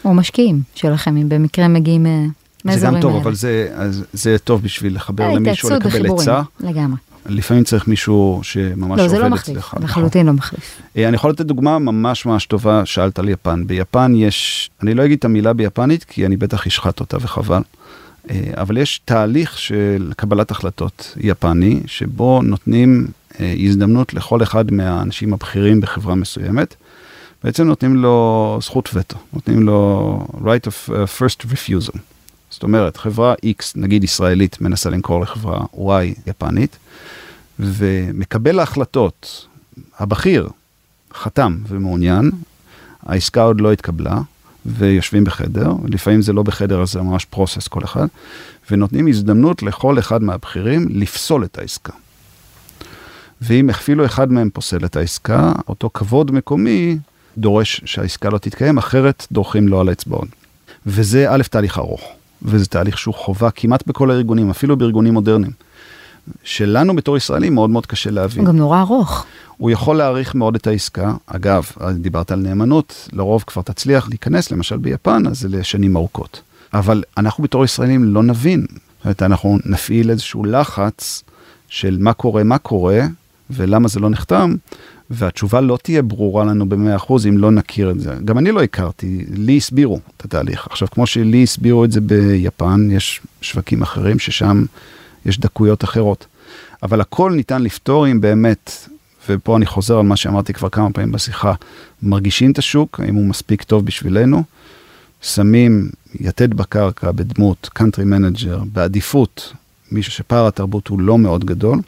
או 0.05 0.13
משקיעים 0.13 0.61
שלכם, 0.75 1.17
אם 1.17 1.29
במקרה 1.29 1.67
מגיעים 1.67 2.05
אה, 2.05 2.25
זה 2.73 2.85
גם 2.85 3.01
טוב, 3.01 3.11
האלה. 3.11 3.23
אבל 3.23 3.35
זה, 3.35 3.69
אז, 3.75 4.03
זה 4.13 4.37
טוב 4.37 4.61
בשביל 4.61 4.95
לחבר 4.95 5.31
למישהו, 5.31 5.69
לקבל 5.69 6.11
עצה. 6.11 6.41
לגמרי. 6.59 6.97
לפעמים 7.25 7.63
צריך 7.63 7.87
מישהו 7.87 8.39
שממש 8.43 8.99
לא, 8.99 9.07
זה 9.07 9.19
לא 9.19 9.25
עובד 9.25 9.33
מחליף, 9.33 9.57
אצלך. 9.57 9.73
נכון. 9.73 9.83
לחלוטין 9.83 10.25
לא 10.25 10.33
מחליף. 10.33 10.81
אה, 10.97 11.07
אני 11.07 11.15
יכול 11.15 11.31
לתת 11.31 11.45
דוגמה 11.45 11.79
ממש 11.79 12.25
ממש 12.25 12.45
טובה, 12.45 12.85
שאלת 12.85 13.19
על 13.19 13.29
יפן. 13.29 13.67
ביפן 13.67 14.13
יש, 14.15 14.69
אני 14.83 14.93
לא 14.93 15.05
אגיד 15.05 15.17
את 15.17 15.25
המילה 15.25 15.53
ביפנית, 15.53 16.03
כי 16.03 16.25
אני 16.25 16.37
בטח 16.37 16.67
אשחט 16.67 16.99
אותה 16.99 17.17
וחבל, 17.21 17.61
אה, 18.29 18.51
אבל 18.57 18.77
יש 18.77 19.01
תהליך 19.05 19.57
של 19.57 20.11
קבלת 20.17 20.51
החלטות 20.51 21.13
יפני, 21.17 21.79
שבו 21.85 22.41
נותנים 22.43 23.07
אה, 23.39 23.53
הזדמנות 23.59 24.13
לכל 24.13 24.43
אחד 24.43 24.71
מהאנשים 24.71 25.33
הבכירים 25.33 25.81
בחברה 25.81 26.15
מסוימת. 26.15 26.75
בעצם 27.43 27.67
נותנים 27.67 27.95
לו 27.95 28.59
זכות 28.61 28.89
וטו, 28.93 29.17
נותנים 29.33 29.63
לו 29.63 30.19
right 30.41 30.67
of 30.67 30.89
uh, 30.89 30.93
first 31.19 31.45
refusal. 31.45 31.97
זאת 32.55 32.63
אומרת, 32.63 32.97
חברה 32.97 33.33
X, 33.33 33.63
נגיד 33.75 34.03
ישראלית, 34.03 34.61
מנסה 34.61 34.89
למכור 34.89 35.21
לחברה 35.21 35.65
Y 35.73 36.29
יפנית, 36.29 36.77
ומקבל 37.59 38.59
ההחלטות, 38.59 39.47
הבכיר, 39.99 40.49
חתם 41.13 41.57
ומעוניין, 41.67 42.31
העסקה 43.05 43.41
עוד 43.41 43.61
לא 43.61 43.71
התקבלה, 43.71 44.21
ויושבים 44.65 45.23
בחדר, 45.23 45.71
לפעמים 45.87 46.21
זה 46.21 46.33
לא 46.33 46.43
בחדר, 46.43 46.81
אז 46.81 46.91
זה 46.91 47.01
ממש 47.01 47.25
פרוסס 47.25 47.67
כל 47.67 47.83
אחד, 47.83 48.07
ונותנים 48.71 49.07
הזדמנות 49.07 49.63
לכל 49.63 49.99
אחד 49.99 50.23
מהבכירים 50.23 50.87
לפסול 50.89 51.43
את 51.43 51.57
העסקה. 51.57 51.93
ואם 53.41 53.69
אפילו 53.69 54.05
אחד 54.05 54.31
מהם 54.31 54.49
פוסל 54.53 54.85
את 54.85 54.95
העסקה, 54.95 55.51
אותו 55.67 55.89
כבוד 55.93 56.31
מקומי 56.31 56.97
דורש 57.37 57.81
שהעסקה 57.85 58.29
לא 58.29 58.37
תתקיים, 58.37 58.77
אחרת 58.77 59.27
דורכים 59.31 59.67
לו 59.67 59.79
על 59.79 59.89
האצבעות. 59.89 60.27
וזה 60.85 61.31
א', 61.31 61.43
תהליך 61.49 61.77
ארוך, 61.77 62.01
וזה 62.41 62.65
תהליך 62.65 62.97
שהוא 62.97 63.13
חובה 63.13 63.51
כמעט 63.51 63.87
בכל 63.87 64.11
הארגונים, 64.11 64.49
אפילו 64.49 64.77
בארגונים 64.77 65.13
מודרניים. 65.13 65.51
שלנו 66.43 66.95
בתור 66.95 67.17
ישראלים 67.17 67.55
מאוד 67.55 67.69
מאוד 67.69 67.85
קשה 67.85 68.11
להבין. 68.11 68.45
הוא 68.45 68.53
גם 68.53 68.57
נורא 68.57 68.81
ארוך. 68.81 69.25
הוא 69.57 69.71
יכול 69.71 69.95
להעריך 69.97 70.35
מאוד 70.35 70.55
את 70.55 70.67
העסקה. 70.67 71.13
אגב, 71.25 71.71
דיברת 71.93 72.31
על 72.31 72.39
נאמנות, 72.39 73.09
לרוב 73.13 73.43
כבר 73.47 73.61
תצליח 73.61 74.09
להיכנס, 74.09 74.51
למשל 74.51 74.77
ביפן, 74.77 75.23
אז 75.27 75.39
זה 75.39 75.49
לשנים 75.49 75.97
ארוכות. 75.97 76.41
אבל 76.73 77.03
אנחנו 77.17 77.43
בתור 77.43 77.65
ישראלים 77.65 78.03
לא 78.03 78.23
נבין. 78.23 78.65
זאת 78.69 79.05
אומרת, 79.05 79.23
אנחנו 79.23 79.57
נפעיל 79.65 80.11
איזשהו 80.11 80.45
לחץ 80.45 81.23
של 81.69 81.97
מה 81.99 82.13
קורה, 82.13 82.43
מה 82.43 82.57
קורה, 82.57 83.01
ולמה 83.49 83.87
זה 83.87 83.99
לא 83.99 84.09
נחתם, 84.09 84.55
והתשובה 85.09 85.61
לא 85.61 85.77
תהיה 85.83 86.01
ברורה 86.01 86.43
לנו 86.43 86.69
ב-100% 86.69 87.13
אם 87.29 87.37
לא 87.37 87.51
נכיר 87.51 87.91
את 87.91 87.99
זה. 87.99 88.13
גם 88.25 88.37
אני 88.37 88.51
לא 88.51 88.63
הכרתי, 88.63 89.25
לי 89.33 89.57
הסבירו 89.57 89.99
את 90.17 90.25
התהליך. 90.25 90.67
עכשיו, 90.69 90.87
כמו 90.91 91.07
שלי 91.07 91.43
הסבירו 91.43 91.85
את 91.85 91.91
זה 91.91 92.01
ביפן, 92.01 92.87
יש 92.91 93.21
שווקים 93.41 93.81
אחרים 93.81 94.19
ששם 94.19 94.65
יש 95.25 95.39
דקויות 95.39 95.83
אחרות. 95.83 96.25
אבל 96.83 97.01
הכל 97.01 97.31
ניתן 97.31 97.61
לפתור 97.61 98.07
אם 98.07 98.21
באמת, 98.21 98.87
ופה 99.29 99.57
אני 99.57 99.65
חוזר 99.65 99.97
על 99.97 100.05
מה 100.05 100.15
שאמרתי 100.15 100.53
כבר 100.53 100.69
כמה 100.69 100.89
פעמים 100.93 101.11
בשיחה, 101.11 101.53
מרגישים 102.03 102.51
את 102.51 102.57
השוק, 102.57 102.99
האם 102.99 103.15
הוא 103.15 103.25
מספיק 103.25 103.63
טוב 103.63 103.85
בשבילנו, 103.85 104.43
שמים 105.21 105.89
יתד 106.19 106.53
בקרקע 106.53 107.11
בדמות 107.11 107.69
country 107.79 108.03
manager, 108.03 108.65
בעדיפות, 108.73 109.53
מישהו 109.91 110.11
שפער 110.11 110.47
התרבות 110.47 110.87
הוא 110.87 110.99
לא 110.99 111.17
מאוד 111.17 111.45
גדול, 111.45 111.79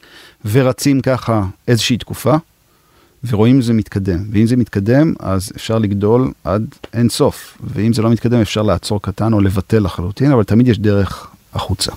ורצים 0.45 1.01
ככה 1.01 1.45
איזושהי 1.67 1.97
תקופה, 1.97 2.35
ורואים 3.29 3.55
אם 3.55 3.61
זה 3.61 3.73
מתקדם. 3.73 4.19
ואם 4.31 4.47
זה 4.47 4.55
מתקדם, 4.55 5.13
אז 5.19 5.51
אפשר 5.55 5.77
לגדול 5.77 6.31
עד 6.43 6.65
אין 6.93 7.09
סוף. 7.09 7.57
ואם 7.63 7.93
זה 7.93 8.01
לא 8.01 8.09
מתקדם, 8.09 8.41
אפשר 8.41 8.61
לעצור 8.61 9.01
קטן 9.01 9.33
או 9.33 9.39
לבטל 9.39 9.79
לחלוטין, 9.79 10.31
אבל 10.31 10.43
תמיד 10.43 10.67
יש 10.67 10.79
דרך 10.79 11.27
החוצה. 11.53 11.91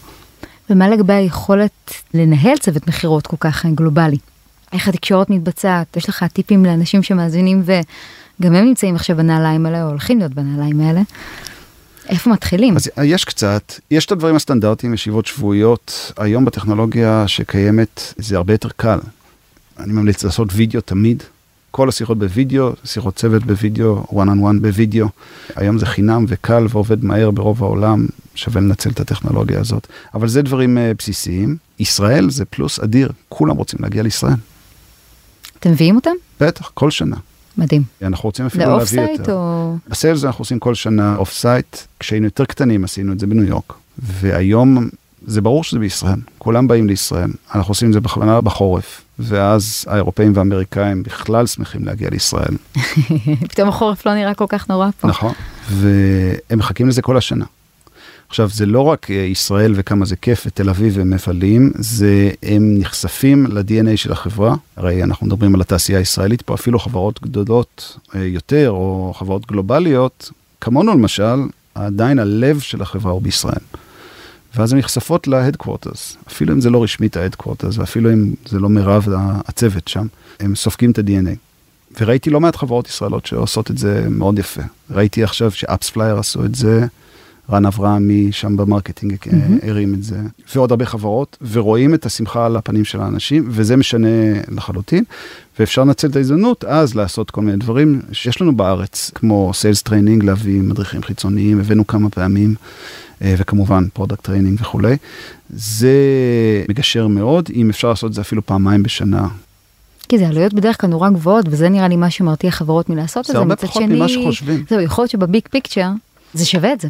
ומה 0.71 0.89
לגבי 0.89 1.13
היכולת 1.13 1.95
לנהל 2.15 2.57
צוות 2.59 2.89
מכירות 2.89 3.27
כל 3.27 3.37
כך 3.41 3.67
גלובלי? 3.67 4.19
איך 4.73 4.89
התקשורת 4.89 5.31
מתבצעת? 5.31 5.97
יש 5.97 6.09
לך 6.09 6.25
טיפים 6.33 6.65
לאנשים 6.65 7.03
שמאזינים 7.03 7.63
וגם 7.65 8.55
הם 8.55 8.65
נמצאים 8.65 8.95
עכשיו 8.95 9.17
בנעליים 9.17 9.67
האלה 9.67 9.83
או 9.85 9.89
הולכים 9.89 10.19
להיות 10.19 10.35
בנעליים 10.35 10.81
האלה? 10.81 11.01
איפה 12.09 12.31
מתחילים? 12.31 12.77
אז 12.77 12.91
יש 13.03 13.25
קצת, 13.25 13.73
יש 13.91 14.07
את 14.07 14.13
הדברים 14.13 14.37
הסטנדרטיים, 14.37 14.95
ישיבות 14.95 15.27
שבועיות. 15.27 16.13
היום 16.17 16.45
בטכנולוגיה 16.45 17.25
שקיימת 17.27 18.15
זה 18.17 18.37
הרבה 18.37 18.55
יותר 18.55 18.69
קל. 18.77 18.99
אני 19.85 19.93
ממליץ 19.93 20.25
לעשות 20.25 20.49
וידאו 20.53 20.81
תמיד. 20.81 21.23
כל 21.71 21.89
השיחות 21.89 22.19
בווידאו, 22.19 22.73
שיחות 22.85 23.17
צוות 23.17 23.45
בווידאו, 23.45 24.05
one 24.11 24.13
on 24.13 24.41
one 24.41 24.61
בווידאו. 24.63 25.07
היום 25.57 25.79
זה 25.79 25.87
חינם 25.87 26.25
וקל 26.29 26.67
ועובד 26.71 27.05
מהר 27.05 27.31
ברוב 27.31 27.63
העולם, 27.63 28.07
שווה 28.35 28.61
לנצל 28.61 28.91
את 28.91 29.01
הטכנולוגיה 29.01 29.61
הזאת. 29.61 29.87
אבל 30.15 30.29
זה 30.29 30.43
דברים 30.43 30.79
אה, 30.79 30.81
בסיסיים. 30.99 31.57
ישראל 31.79 32.31
זה 32.31 32.45
פלוס 32.45 32.81
אדיר, 32.81 33.13
כולם 33.29 33.57
רוצים 33.57 33.79
להגיע 33.83 34.03
לישראל. 34.03 34.35
אתם 35.59 35.71
מביאים 35.71 35.97
אותם? 35.97 36.11
בטח, 36.41 36.71
כל 36.75 36.91
שנה. 36.91 37.17
מדהים. 37.59 37.83
אנחנו 38.03 38.29
רוצים 38.29 38.47
אפילו 38.47 38.65
להביא 38.65 39.01
יותר. 39.01 39.03
ל 39.03 39.17
off-site 39.17 39.29
או... 39.29 39.77
ב 39.89 39.95
sales 39.95 40.25
אנחנו 40.25 40.43
עושים 40.43 40.59
כל 40.59 40.75
שנה 40.75 41.17
off-site, 41.17 41.77
כשהיינו 42.01 42.27
יותר 42.27 42.45
קטנים 42.45 42.85
עשינו 42.85 43.13
את 43.13 43.21
זה 43.21 43.27
בניו 43.27 43.45
יורק. 43.45 43.73
והיום 43.99 44.89
זה 45.27 45.41
ברור 45.41 45.65
שזה 45.65 45.79
בישראל, 45.79 46.21
כולם 46.39 46.69
באים 46.69 46.87
לישראל, 46.87 47.31
אנחנו 47.55 47.71
עושים 47.71 47.89
את 47.89 47.93
זה 47.93 48.01
בכוונה 48.01 48.41
בחורף, 48.41 49.03
ואז 49.21 49.85
האירופאים 49.89 50.33
והאמריקאים 50.35 51.03
בכלל 51.03 51.47
שמחים 51.47 51.85
להגיע 51.85 52.11
לישראל. 52.11 52.57
פתאום 53.51 53.69
החורף 53.69 54.07
לא 54.07 54.15
נראה 54.15 54.35
כל 54.35 54.47
כך 54.49 54.69
נורא 54.69 54.89
פה. 55.01 55.09
נכון, 55.09 55.33
והם 55.71 56.59
מחכים 56.59 56.89
לזה 56.89 57.03
כל 57.03 57.17
השנה. 57.17 57.45
עכשיו, 58.29 58.49
זה 58.49 58.67
לא 58.67 58.81
רק 58.81 59.11
אה, 59.11 59.17
ישראל 59.17 59.73
וכמה 59.77 60.05
זה 60.05 60.17
כיף 60.17 60.43
ותל 60.47 60.69
אביב 60.69 60.99
הם 60.99 61.11
מבלים, 61.11 61.73
זה 61.75 62.31
הם 62.43 62.75
נחשפים 62.79 63.47
ל-DNA 63.47 63.97
של 63.97 64.13
החברה. 64.13 64.55
הרי 64.77 65.03
אנחנו 65.03 65.27
מדברים 65.27 65.55
על 65.55 65.61
התעשייה 65.61 65.99
הישראלית 65.99 66.43
פה, 66.43 66.55
אפילו 66.55 66.79
חברות 66.79 67.23
גדולות 67.23 67.99
אה, 68.15 68.25
יותר, 68.25 68.71
או 68.71 69.13
חברות 69.19 69.47
גלובליות, 69.47 70.31
כמונו 70.61 70.93
למשל, 70.93 71.41
עדיין 71.75 72.19
הלב 72.19 72.61
של 72.61 72.83
החברה 72.83 73.13
הוא 73.13 73.23
בישראל. 73.23 73.63
ואז 74.55 74.73
הן 74.73 74.79
נחשפות 74.79 75.29
ל-Headquarters, 75.29 76.17
אפילו 76.29 76.55
אם 76.55 76.61
זה 76.61 76.71
לא 76.71 76.83
רשמית 76.83 77.17
ה-Headquarters, 77.17 77.75
ואפילו 77.79 78.13
אם 78.13 78.35
זה 78.47 78.59
לא 78.59 78.69
מירב 78.69 79.09
הצוות 79.49 79.89
שם, 79.89 80.07
הם 80.41 80.55
סופגים 80.55 80.91
את 80.91 80.99
ה-DNA. 80.99 81.37
וראיתי 82.01 82.31
לא 82.31 82.41
מעט 82.41 82.57
חברות 82.57 82.89
ישראלות 82.89 83.27
שעושות 83.27 83.71
את 83.71 83.79
זה 83.79 84.07
מאוד 84.11 84.39
יפה. 84.39 84.63
ראיתי 84.91 85.25
עכשיו 85.25 85.51
ש 85.51 85.91
AppsFlyer 85.91 86.19
עשו 86.19 86.45
את 86.45 86.55
זה, 86.55 86.87
רן 87.51 87.67
אברהמי 87.67 88.33
שם 88.33 88.57
ב 88.57 88.62
marketing 88.62 89.13
mm-hmm. 89.13 89.69
הרים 89.69 89.95
את 89.95 90.03
זה, 90.03 90.21
ועוד 90.55 90.71
הרבה 90.71 90.87
חברות, 90.87 91.37
ורואים 91.53 91.95
את 91.95 92.07
השמחה 92.07 92.47
על 92.47 92.57
הפנים 92.57 92.85
של 92.85 93.01
האנשים, 93.01 93.49
וזה 93.51 93.77
משנה 93.77 94.09
לחלוטין, 94.49 95.05
ואפשר 95.59 95.85
לנצל 95.85 96.09
את 96.09 96.17
ההזדמנות 96.17 96.65
אז 96.65 96.95
לעשות 96.95 97.31
כל 97.31 97.41
מיני 97.41 97.57
דברים 97.57 98.01
שיש 98.13 98.41
לנו 98.41 98.57
בארץ, 98.57 99.11
כמו 99.15 99.51
sales 99.55 99.83
training, 99.83 100.25
להביא 100.25 100.61
מדריכים 100.61 101.03
חיצוניים, 101.03 101.61
הבאנו 101.61 101.87
כמה 101.87 102.11
פעמים, 102.11 102.55
אה, 103.23 103.35
וכמובן 103.39 103.85
product 103.93 104.25
training 104.25 104.59
וכולי. 104.61 104.97
זה 105.51 105.95
מגשר 106.69 107.07
מאוד, 107.07 107.51
אם 107.55 107.71
אפשר 107.71 107.89
לעשות 107.89 108.11
את 108.11 108.15
זה 108.15 108.21
אפילו 108.21 108.47
פעמיים 108.47 108.83
בשנה. 108.83 109.29
כי 110.09 110.19
זה 110.19 110.29
עלויות 110.29 110.55
בדרך 110.55 110.81
כלל 110.81 110.91
נורא 110.91 111.11
גבוהות, 111.11 111.47
וזה 111.49 111.69
נראה 111.69 111.89
לי 111.89 111.97
מה 111.97 112.11
שמרתיע 112.11 112.51
חברות 112.51 112.89
מלעשות 112.89 113.21
את 113.21 113.27
זה. 113.27 113.33
זה 113.33 113.39
הרבה 113.39 113.57
פחות 113.57 113.83
ממה 113.83 114.09
שחושבים. 114.09 114.65
זהו, 114.69 114.81
יכול 114.81 115.03
להיות 115.03 115.11
שבביג 115.11 115.43
פיקצ'ר 115.51 115.89
זה 116.35 116.47
שווה 116.47 116.73
את 116.73 116.81
זה. 116.81 116.89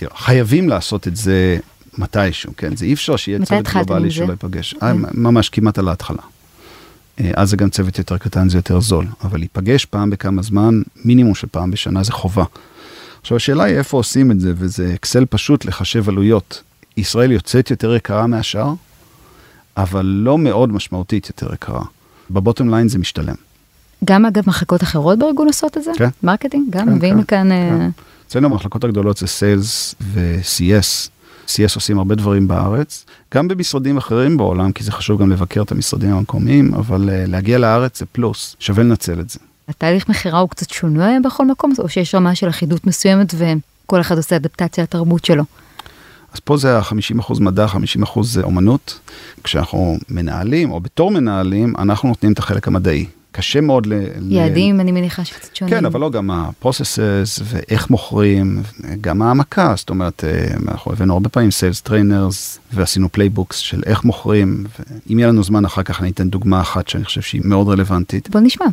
תראה, 0.00 0.16
חייבים 0.16 0.68
לעשות 0.68 1.08
את 1.08 1.16
זה 1.16 1.58
מתישהו, 1.98 2.52
כן? 2.56 2.76
זה 2.76 2.84
אי 2.84 2.92
אפשר 2.92 3.16
שיהיה 3.16 3.44
צוות 3.44 3.68
גלובלי 3.68 4.10
שלא 4.10 4.30
ייפגש. 4.30 4.72
Okay. 4.72 4.76
אוקיי. 4.76 5.10
ממש 5.14 5.48
כמעט 5.48 5.78
על 5.78 5.88
ההתחלה. 5.88 6.22
אה, 7.20 7.30
אז 7.36 7.50
זה 7.50 7.56
גם 7.56 7.70
צוות 7.70 7.98
יותר 7.98 8.18
קטן, 8.18 8.48
זה 8.48 8.58
יותר 8.58 8.80
זול. 8.80 9.06
אבל 9.24 9.38
להיפגש 9.38 9.84
פעם 9.84 10.10
בכמה 10.10 10.42
זמן, 10.42 10.82
מינימום 11.04 11.34
של 11.34 11.46
פעם 11.50 11.70
בשנה 11.70 12.02
זה 12.02 12.12
חובה. 12.12 12.44
עכשיו 13.20 13.36
השאלה 13.36 13.64
היא 13.64 13.76
איפה 13.76 13.96
עושים 13.96 14.30
את 14.30 14.40
זה, 14.40 14.52
וזה 14.56 14.92
אקסל 14.94 15.24
פשוט 15.24 15.64
לחשב 15.64 16.08
עלויות. 16.08 16.62
ישראל 16.96 17.32
יוצאת 17.32 17.70
יותר 17.70 17.94
יקרה 17.94 18.26
מהשאר, 18.26 18.72
אבל 19.76 20.06
לא 20.06 20.38
מאוד 20.38 20.72
משמעותית 20.72 21.28
יותר 21.28 21.54
יקרה. 21.54 21.82
ב 22.30 22.36
bottom 22.36 22.74
line 22.74 22.88
זה 22.88 22.98
משתלם. 22.98 23.34
גם 24.04 24.26
אגב 24.26 24.42
מחלקות 24.46 24.82
אחרות 24.82 25.18
בארגון 25.18 25.46
עושות 25.46 25.76
את 25.76 25.84
זה? 25.84 25.90
כן. 25.96 26.08
marketing? 26.22 26.70
גם 26.70 26.86
כן, 26.86 26.94
מביאים 26.94 27.14
כן, 27.14 27.20
לכאן... 27.20 27.52
אה, 27.52 27.76
כן. 27.78 27.90
אצלנו 28.30 28.46
המחלקות 28.46 28.84
הגדולות 28.84 29.16
זה 29.16 29.26
sales 29.26 29.94
ו-CS. 30.00 31.08
CS 31.46 31.74
עושים 31.74 31.98
הרבה 31.98 32.14
דברים 32.14 32.48
בארץ, 32.48 33.04
גם 33.34 33.48
במשרדים 33.48 33.96
אחרים 33.96 34.36
בעולם, 34.36 34.72
כי 34.72 34.84
זה 34.84 34.92
חשוב 34.92 35.20
גם 35.20 35.30
לבקר 35.30 35.62
את 35.62 35.72
המשרדים 35.72 36.12
המקומיים, 36.12 36.74
אבל 36.74 37.08
אה, 37.08 37.30
להגיע 37.30 37.58
לארץ 37.58 37.98
זה 37.98 38.06
פלוס, 38.06 38.56
שווה 38.58 38.82
לנצל 38.82 39.20
את 39.20 39.30
זה. 39.30 39.38
התהליך 39.68 40.08
מכירה 40.08 40.38
הוא 40.38 40.48
קצת 40.48 40.70
שונה 40.70 41.16
בכל 41.24 41.46
מקום, 41.46 41.72
או 41.78 41.88
שיש 41.88 42.14
רמה 42.14 42.34
של 42.34 42.48
אחידות 42.48 42.86
מסוימת 42.86 43.34
וכל 43.34 44.00
אחד 44.00 44.16
עושה 44.16 44.36
אדפטציה 44.36 44.84
לתרבות 44.84 45.24
שלו? 45.24 45.44
אז 46.32 46.40
פה 46.40 46.56
זה 46.56 46.78
ה-50% 46.78 47.40
מדע, 47.40 47.66
50% 47.66 48.22
זה 48.22 48.42
אומנות. 48.42 48.98
כשאנחנו 49.44 49.98
מנהלים, 50.08 50.70
או 50.70 50.80
בתור 50.80 51.10
מנהלים, 51.10 51.74
אנחנו 51.78 52.08
נותנים 52.08 52.32
את 52.32 52.38
החלק 52.38 52.68
המדעי. 52.68 53.06
קשה 53.32 53.60
מאוד 53.60 53.86
ל... 53.86 53.92
יעדים, 54.28 54.76
ל... 54.76 54.80
אני 54.80 54.92
מניחה 54.92 55.24
שקצת 55.24 55.56
שונים. 55.56 55.74
כן, 55.74 55.84
אבל 55.84 56.00
לא, 56.00 56.10
גם 56.10 56.30
ה-processes 56.30 57.42
ואיך 57.44 57.90
מוכרים, 57.90 58.62
גם 59.00 59.22
העמקה, 59.22 59.74
זאת 59.76 59.90
אומרת, 59.90 60.24
אה, 60.24 60.46
אנחנו 60.68 60.92
הבאנו 60.92 61.12
הרבה 61.12 61.28
פעמים 61.28 61.50
sales 61.50 61.80
trainers, 61.80 62.58
ועשינו 62.72 63.12
playbooks 63.12 63.56
של 63.56 63.82
איך 63.86 64.04
מוכרים, 64.04 64.64
ואם 64.78 65.18
יהיה 65.18 65.28
לנו 65.28 65.42
זמן 65.42 65.64
אחר 65.64 65.82
כך 65.82 66.00
אני 66.00 66.10
אתן 66.10 66.28
דוגמה 66.28 66.60
אחת 66.60 66.88
שאני 66.88 67.04
חושב 67.04 67.20
שהיא 67.20 67.42
מאוד 67.44 67.68
רלוונטית. 67.68 68.30
בוא 68.30 68.40
נשמע. 68.40 68.66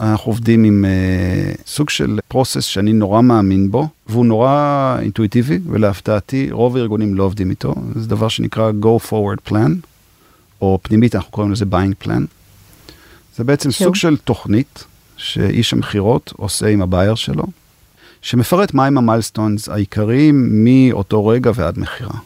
אנחנו 0.00 0.32
עובדים 0.32 0.64
עם 0.64 0.84
אה, 0.84 1.62
סוג 1.66 1.90
של 1.90 2.18
process 2.28 2.64
שאני 2.64 2.92
נורא 2.92 3.22
מאמין 3.22 3.70
בו, 3.70 3.88
והוא 4.06 4.26
נורא 4.26 4.96
אינטואיטיבי, 5.00 5.58
ולהפתעתי 5.66 6.48
רוב 6.50 6.76
הארגונים 6.76 7.14
לא 7.14 7.22
עובדים 7.22 7.50
איתו. 7.50 7.74
זה 7.94 8.08
דבר 8.08 8.28
שנקרא 8.28 8.72
Go 8.82 9.10
Forward 9.10 9.50
Plan, 9.50 9.70
או 10.60 10.78
פנימית 10.82 11.14
אנחנו 11.14 11.30
קוראים 11.30 11.52
לזה 11.52 11.64
Buying 11.70 12.06
Plan. 12.06 12.22
זה 13.36 13.44
בעצם 13.44 13.70
שוב. 13.70 13.86
סוג 13.86 13.94
של 13.94 14.16
תוכנית 14.16 14.84
שאיש 15.16 15.72
המכירות 15.72 16.32
עושה 16.36 16.68
עם 16.68 16.82
הבייר 16.82 17.14
שלו, 17.14 17.44
שמפרט 18.22 18.74
מהם 18.74 18.98
המיילסטונס 18.98 19.68
העיקריים 19.68 20.64
מאותו 20.64 21.26
רגע 21.26 21.50
ועד 21.54 21.78
מכירה. 21.78 22.18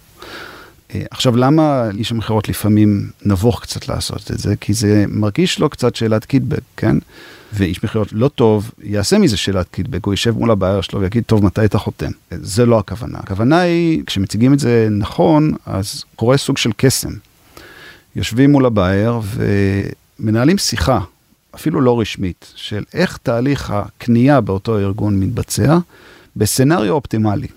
אה, 0.95 1.03
עכשיו, 1.11 1.37
למה 1.37 1.91
איש 1.99 2.13
המכירות 2.13 2.49
לפעמים 2.49 3.11
נבוך 3.25 3.63
קצת 3.63 3.89
לעשות 3.89 4.31
את 4.31 4.39
זה? 4.39 4.55
כי 4.61 4.75
זה 4.75 5.05
מרגיש 5.09 5.59
לו 5.59 5.71
קצת 5.71 5.97
שאלת 5.97 6.25
קידבק, 6.25 6.61
כן? 6.77 6.97
ואיש 7.53 7.85
מכירות 7.85 8.09
לא 8.13 8.29
טוב 8.29 8.71
יעשה 8.83 9.19
מזה 9.19 9.37
שאלת 9.37 9.67
קידבק, 9.71 10.05
הוא 10.05 10.13
יישב 10.13 10.39
מול 10.39 10.51
הבעיה 10.51 10.83
שלו 10.83 11.01
ויגיד, 11.01 11.25
טוב, 11.27 11.45
מתי 11.45 11.65
אתה 11.65 11.79
חותם? 11.79 12.11
זה 12.31 12.67
לא 12.67 12.79
הכוונה. 12.79 13.19
הכוונה 13.19 13.61
היא, 13.61 14.03
כשמציגים 14.07 14.53
את 14.53 14.59
זה 14.59 14.89
נכון, 14.91 15.53
אז 15.67 16.05
קורה 16.17 16.37
סוג 16.37 16.59
של 16.59 16.71
קסם. 16.77 17.11
יושבים 18.17 18.53
מול 18.53 18.67
הבייר 18.67 19.21
ומנהלים 20.21 20.59
שיחה, 20.59 21.01
אפילו 21.55 21.81
לא 21.81 22.01
רשמית, 22.01 22.53
של 22.57 22.85
איך 22.95 23.17
תהליך 23.23 23.71
הקנייה 23.71 24.41
באותו 24.41 24.79
ארגון 24.79 25.21
מתבצע 25.21 25.79
בסצנריו 26.37 26.95
אופטימלי. 26.95 27.49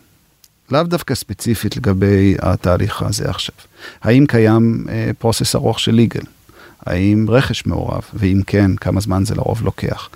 לאו 0.72 0.84
דווקא 0.84 1.16
ספציפית 1.16 1.78
לגבי 1.78 2.36
התהליך 2.40 3.02
הזה 3.02 3.30
עכשיו. 3.30 3.56
האם 4.02 4.26
קיים 4.28 4.86
אה, 4.90 5.12
פרוסס 5.20 5.56
ארוך 5.56 5.80
של 5.80 5.92
ליגל? 5.92 6.22
האם 6.86 7.26
רכש 7.30 7.66
מעורב? 7.66 8.02
ואם 8.14 8.42
כן, 8.48 8.76
כמה 8.76 9.02
זמן 9.02 9.26
זה 9.26 9.36
לרוב 9.36 9.62
לוקח? 9.64 10.10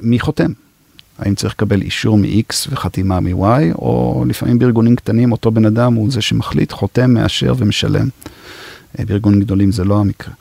מי 0.00 0.20
חותם? 0.20 0.52
האם 1.18 1.34
צריך 1.34 1.54
לקבל 1.54 1.82
אישור 1.82 2.18
מ-X 2.18 2.68
וחתימה 2.70 3.20
מ-Y, 3.20 3.74
או 3.74 4.24
לפעמים 4.28 4.58
בארגונים 4.58 4.96
קטנים 4.96 5.32
אותו 5.32 5.50
בן 5.50 5.64
אדם 5.64 5.94
הוא 5.94 6.10
זה 6.10 6.20
שמחליט, 6.20 6.72
חותם, 6.72 7.14
מאשר 7.14 7.54
ומשלם. 7.58 8.08
אה, 8.98 9.04
בארגונים 9.04 9.40
גדולים 9.40 9.72
זה 9.72 9.84
לא 9.84 10.00
המקרה. 10.00 10.34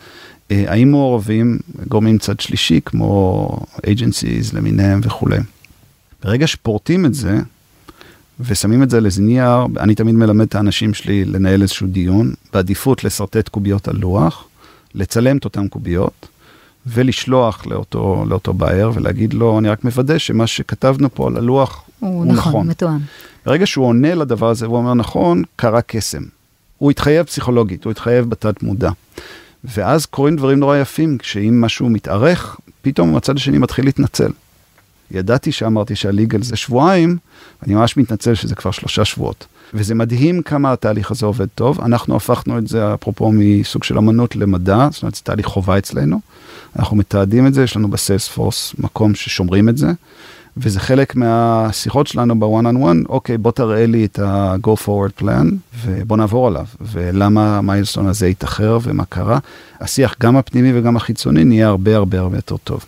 אה, 0.51 0.63
האם 0.67 0.91
מעורבים 0.91 1.59
גורמים 1.87 2.17
צד 2.17 2.39
שלישי 2.39 2.79
כמו 2.85 3.49
agencies 3.77 4.55
למיניהם 4.55 5.01
וכולי. 5.03 5.37
ברגע 6.23 6.47
שפורטים 6.47 7.05
את 7.05 7.13
זה, 7.13 7.39
ושמים 8.39 8.83
את 8.83 8.89
זה 8.89 8.97
על 8.97 9.05
איזה 9.05 9.21
נייר, 9.21 9.65
אני 9.79 9.95
תמיד 9.95 10.15
מלמד 10.15 10.45
את 10.45 10.55
האנשים 10.55 10.93
שלי 10.93 11.25
לנהל 11.25 11.61
איזשהו 11.61 11.87
דיון, 11.87 12.33
בעדיפות 12.53 13.03
לשרטט 13.03 13.49
קוביות 13.49 13.87
על 13.87 13.95
לוח, 13.97 14.47
לצלם 14.95 15.37
את 15.37 15.45
אותן 15.45 15.67
קוביות, 15.67 16.27
ולשלוח 16.85 17.65
לאותו, 17.67 18.25
לאותו 18.27 18.53
בייר 18.53 18.91
ולהגיד 18.93 19.33
לו, 19.33 19.59
אני 19.59 19.69
רק 19.69 19.83
מוודא 19.83 20.17
שמה 20.17 20.47
שכתבנו 20.47 21.09
פה 21.13 21.27
על 21.27 21.37
הלוח 21.37 21.83
הוא, 21.99 22.09
הוא 22.09 22.25
נכון. 22.25 22.33
נכון. 22.33 22.67
מתואם. 22.67 22.99
ברגע 23.45 23.65
שהוא 23.65 23.85
עונה 23.85 24.15
לדבר 24.15 24.49
הזה 24.49 24.67
והוא 24.67 24.77
אומר 24.77 24.93
נכון, 24.93 25.43
קרה 25.55 25.81
קסם. 25.81 26.23
הוא 26.77 26.91
התחייב 26.91 27.25
פסיכולוגית, 27.25 27.83
הוא 27.83 27.91
התחייב 27.91 28.29
בתת 28.29 28.63
מודע. 28.63 28.91
ואז 29.63 30.05
קורים 30.05 30.35
דברים 30.35 30.59
נורא 30.59 30.77
יפים, 30.77 31.17
כשאם 31.17 31.61
משהו 31.61 31.89
מתארך, 31.89 32.57
פתאום 32.81 33.15
הצד 33.15 33.35
השני 33.35 33.57
מתחיל 33.57 33.85
להתנצל. 33.85 34.31
ידעתי 35.11 35.51
שאמרתי 35.51 35.95
שהליגל 35.95 36.41
זה 36.41 36.55
שבועיים, 36.55 37.17
אני 37.63 37.75
ממש 37.75 37.97
מתנצל 37.97 38.33
שזה 38.33 38.55
כבר 38.55 38.71
שלושה 38.71 39.05
שבועות. 39.05 39.45
וזה 39.73 39.95
מדהים 39.95 40.41
כמה 40.41 40.73
התהליך 40.73 41.11
הזה 41.11 41.25
עובד 41.25 41.47
טוב. 41.55 41.81
אנחנו 41.81 42.15
הפכנו 42.15 42.57
את 42.57 42.67
זה, 42.67 42.93
אפרופו 42.93 43.31
מסוג 43.33 43.83
של 43.83 43.97
אמנות 43.97 44.35
למדע, 44.35 44.87
זאת 44.91 45.01
אומרת, 45.03 45.15
זה 45.15 45.21
תהליך 45.23 45.45
חובה 45.45 45.77
אצלנו. 45.77 46.19
אנחנו 46.79 46.97
מתעדים 46.97 47.47
את 47.47 47.53
זה, 47.53 47.63
יש 47.63 47.75
לנו 47.75 47.87
בסיילספורס 47.87 48.73
מקום 48.77 49.15
ששומרים 49.15 49.69
את 49.69 49.77
זה. 49.77 49.91
וזה 50.61 50.79
חלק 50.79 51.15
מהשיחות 51.15 52.07
שלנו 52.07 52.39
בוואן 52.39 52.65
און 52.65 52.75
וואן, 52.77 53.03
אוקיי, 53.09 53.37
בוא 53.37 53.51
תראה 53.51 53.85
לי 53.85 54.05
את 54.05 54.19
ה-go 54.19 54.69
forward 54.85 55.23
plan, 55.23 55.47
ובוא 55.85 56.17
נעבור 56.17 56.47
עליו, 56.47 56.65
ולמה 56.81 57.57
המיילסטון 57.57 58.07
הזה 58.07 58.25
התאחר 58.25 58.79
ומה 58.83 59.05
קרה. 59.05 59.39
השיח, 59.79 60.15
גם 60.21 60.37
הפנימי 60.37 60.79
וגם 60.79 60.97
החיצוני, 60.97 61.43
נהיה 61.43 61.67
הרבה 61.67 61.95
הרבה 61.95 62.19
הרבה 62.19 62.37
יותר 62.37 62.57
טוב. 62.57 62.85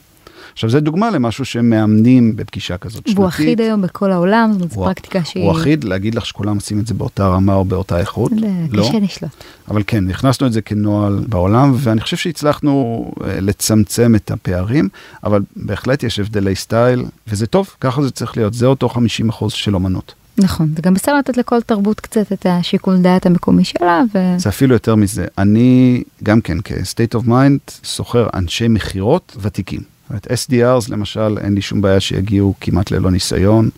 עכשיו, 0.62 0.70
זה 0.70 0.80
דוגמה 0.80 1.10
למשהו 1.10 1.46
שמאמנים 1.46 2.36
בפגישה 2.36 2.78
כזאת 2.78 2.96
שנתית. 2.96 3.18
והוא 3.18 3.28
אחיד 3.28 3.62
היום 3.62 3.82
בכל 3.82 4.12
העולם, 4.12 4.50
זאת 4.52 4.62
אומרת, 4.62 4.72
זו 4.72 4.84
פרקטיקה 4.84 5.26
שהיא... 5.26 5.44
הוא 5.44 5.52
אחיד, 5.52 5.84
להגיד 5.84 6.16
לך 6.16 6.26
שכולם 6.26 6.56
עושים 6.56 6.80
את 6.80 6.88
זה 6.88 6.94
באותה 6.94 7.28
רמה 7.28 7.54
או 7.54 7.66
באותה 7.66 8.00
איכות? 8.00 8.32
לא. 8.72 8.84
קשה 8.84 9.00
לשלוט. 9.00 9.32
אבל 9.68 9.84
כן, 9.88 10.10
הכנסנו 10.10 10.48
את 10.48 10.54
זה 10.54 10.62
כנוהל 10.62 11.20
בעולם, 11.30 11.74
ואני 11.78 12.02
חושב 12.02 12.18
שהצלחנו 12.18 13.06
אה, 13.24 13.40
לצמצם 13.42 14.16
את 14.16 14.32
הפערים, 14.32 14.90
אבל 15.24 15.42
בהחלט 15.56 16.04
יש 16.04 16.20
הבדלי 16.20 16.56
סטייל, 16.56 17.06
וזה 17.28 17.48
טוב, 17.48 17.70
ככה 17.80 18.02
זה 18.02 18.12
צריך 18.12 18.38
להיות, 18.38 18.54
זה 18.54 18.66
אותו 18.66 18.90
50% 19.30 19.50
של 19.50 19.76
אומנות. 19.76 20.14
נכון, 20.38 20.74
זה 20.76 20.82
גם 20.82 20.94
בסדר 20.94 21.18
לתת 21.18 21.38
לכל 21.38 21.62
תרבות 21.62 22.00
קצת 22.00 22.32
את 22.32 22.46
השיקול 22.50 22.98
דעת 22.98 23.26
המקומי 23.26 23.64
שלה. 23.64 24.02
ו... 24.14 24.40
זה 24.40 24.50
אפילו 24.50 24.76
יותר 24.76 24.96
מזה. 24.96 25.26
אני 25.38 26.04
גם 26.24 26.42
כן 26.42 26.58
כ-state 26.64 27.20
of 27.20 27.28
mind 27.28 27.72
שוכר 27.84 28.28
אנשי 28.34 28.68
מכירות 28.68 29.38
ותיקים. 29.42 30.01
אומרת, 30.12 30.28
SDRs 30.28 30.92
למשל, 30.92 31.38
אין 31.38 31.54
לי 31.54 31.62
שום 31.62 31.82
בעיה 31.82 32.00
שיגיעו 32.00 32.54
כמעט 32.62 32.92
ללא 32.92 33.12
ניסיון. 33.12 33.70